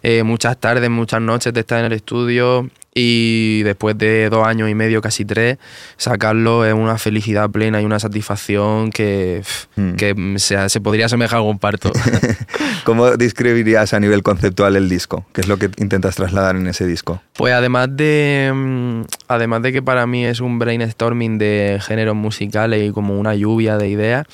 [0.02, 4.70] eh, muchas tardes, muchas noches de estar en el estudio y después de dos años
[4.70, 5.58] y medio, casi tres,
[5.98, 9.96] sacarlo es una felicidad plena y una satisfacción que, pff, Mm.
[9.96, 11.92] que se, se podría asemejar a un parto.
[12.84, 15.26] ¿Cómo describirías a nivel conceptual el disco?
[15.34, 17.22] ¿Qué es lo que intentas trasladar en ese disco?
[17.34, 22.88] Pues además de, mm, además de que para mí es un brainstorming de géneros musicales
[22.88, 24.28] y como una lluvia de ideas,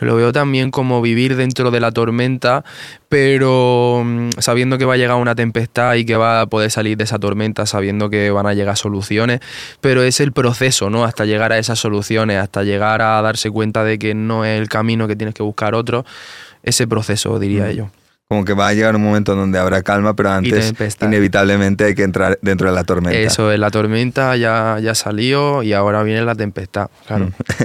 [0.00, 2.64] lo veo también como vivir dentro de la tormenta,
[3.08, 6.98] pero mm, sabiendo que va a llegar una tempestad y que va a poder salir
[6.98, 9.40] de esa tormenta, sabiendo que van a llegar soluciones,
[9.80, 11.04] pero es el proceso, ¿no?
[11.04, 14.68] Hasta llegar a esas soluciones, hasta llegar a darse cuenta de que no es el
[14.68, 16.04] camino que tienes que buscar otro,
[16.62, 17.70] ese proceso, diría Mm.
[17.72, 17.90] yo.
[18.32, 20.72] Como que va a llegar un momento donde habrá calma, pero antes
[21.02, 23.18] inevitablemente hay que entrar dentro de la tormenta.
[23.18, 26.88] Eso es, la tormenta ya, ya salió y ahora viene la tempestad.
[27.06, 27.28] Claro.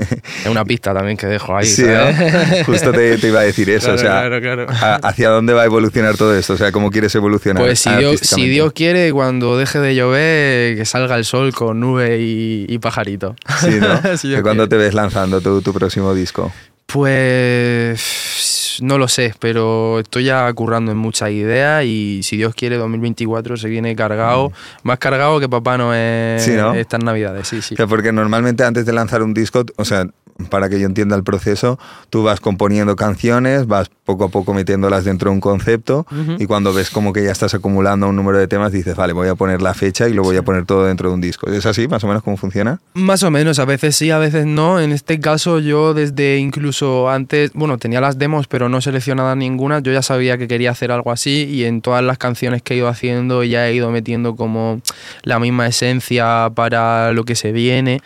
[0.44, 1.66] es una pista también que dejo ahí.
[1.66, 1.70] Mm.
[1.70, 1.86] Sí.
[1.86, 2.66] ¿no?
[2.66, 3.96] Justo te, te iba a decir eso.
[3.96, 4.68] Claro, o sea, claro,
[5.08, 6.52] ¿hacia dónde va a evolucionar todo esto?
[6.52, 7.64] O sea, ¿cómo quieres evolucionar?
[7.64, 8.50] Pues si Dios, si?
[8.50, 13.38] Dios quiere, cuando deje de llover, que salga el sol con nube y, y pajarito.
[13.62, 14.02] Sí, ¿no?
[14.18, 16.52] Si ¿Que Dios ¿Cuándo te ves lanzando tu, tu próximo disco?
[16.88, 22.54] Pues Pues no lo sé, pero estoy ya currando en muchas ideas y si Dios
[22.54, 24.52] quiere 2024 se viene cargado,
[24.84, 26.76] más cargado que Papá no es Sí, ¿no?
[26.76, 27.74] estas navidades, sí, sí.
[27.74, 30.06] O sea, porque normalmente antes de lanzar un disco, o sea,
[30.50, 35.04] para que yo entienda el proceso, tú vas componiendo canciones, vas poco a poco metiéndolas
[35.04, 36.06] dentro de un concepto
[36.38, 39.28] y cuando ves como que ya estás acumulando un número de temas, dices, vale, voy
[39.28, 41.50] a poner la fecha y lo voy a poner todo dentro de un disco.
[41.50, 42.80] ¿Es así más o menos cómo funciona?
[42.94, 44.80] Más o menos, a veces sí, a veces no.
[44.80, 49.80] En este caso yo desde incluso antes, bueno, tenía las demos pero no seleccionadas ninguna,
[49.80, 52.78] yo ya sabía que quería hacer algo así y en todas las canciones que he
[52.78, 54.82] ido haciendo ya he ido metiendo como
[55.24, 58.02] la misma esencia para lo que se viene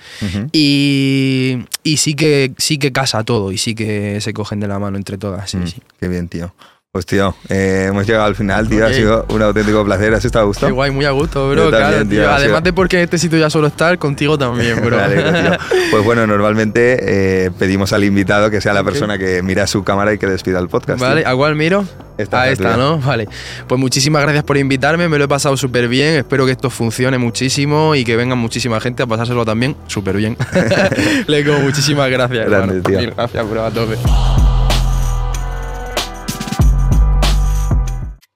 [0.51, 4.79] y, y sí que sí que casa todo y sí que se cogen de la
[4.79, 5.77] mano entre todas, sí, Mm, sí.
[5.99, 6.53] Qué bien, tío.
[6.93, 8.85] Pues tío, eh, hemos llegado al final, tío.
[8.85, 10.13] Ha sido un auténtico placer.
[10.13, 10.65] ¿Has estado a gusto?
[10.65, 11.71] Qué guay, muy a gusto, bro.
[11.71, 14.81] también, claro, tío, Además sido- de porque en este sitio ya solo estar, contigo también,
[14.83, 14.99] bro.
[15.01, 15.57] Alegro, tío.
[15.89, 20.11] Pues bueno, normalmente eh, pedimos al invitado que sea la persona que mira su cámara
[20.11, 20.99] y que despida el podcast.
[20.99, 21.85] Vale, ¿a cuál miro?
[22.17, 22.75] Esta a esta.
[22.75, 22.97] ¿no?
[22.99, 23.29] Vale.
[23.67, 26.15] Pues muchísimas gracias por invitarme, me lo he pasado súper bien.
[26.17, 30.35] Espero que esto funcione muchísimo y que venga muchísima gente a pasárselo también súper bien.
[31.27, 32.49] Leco, muchísimas gracias.
[32.49, 32.83] Grande, hermano.
[32.83, 32.99] tío.
[32.99, 33.95] Mil gracias, bro, a tope.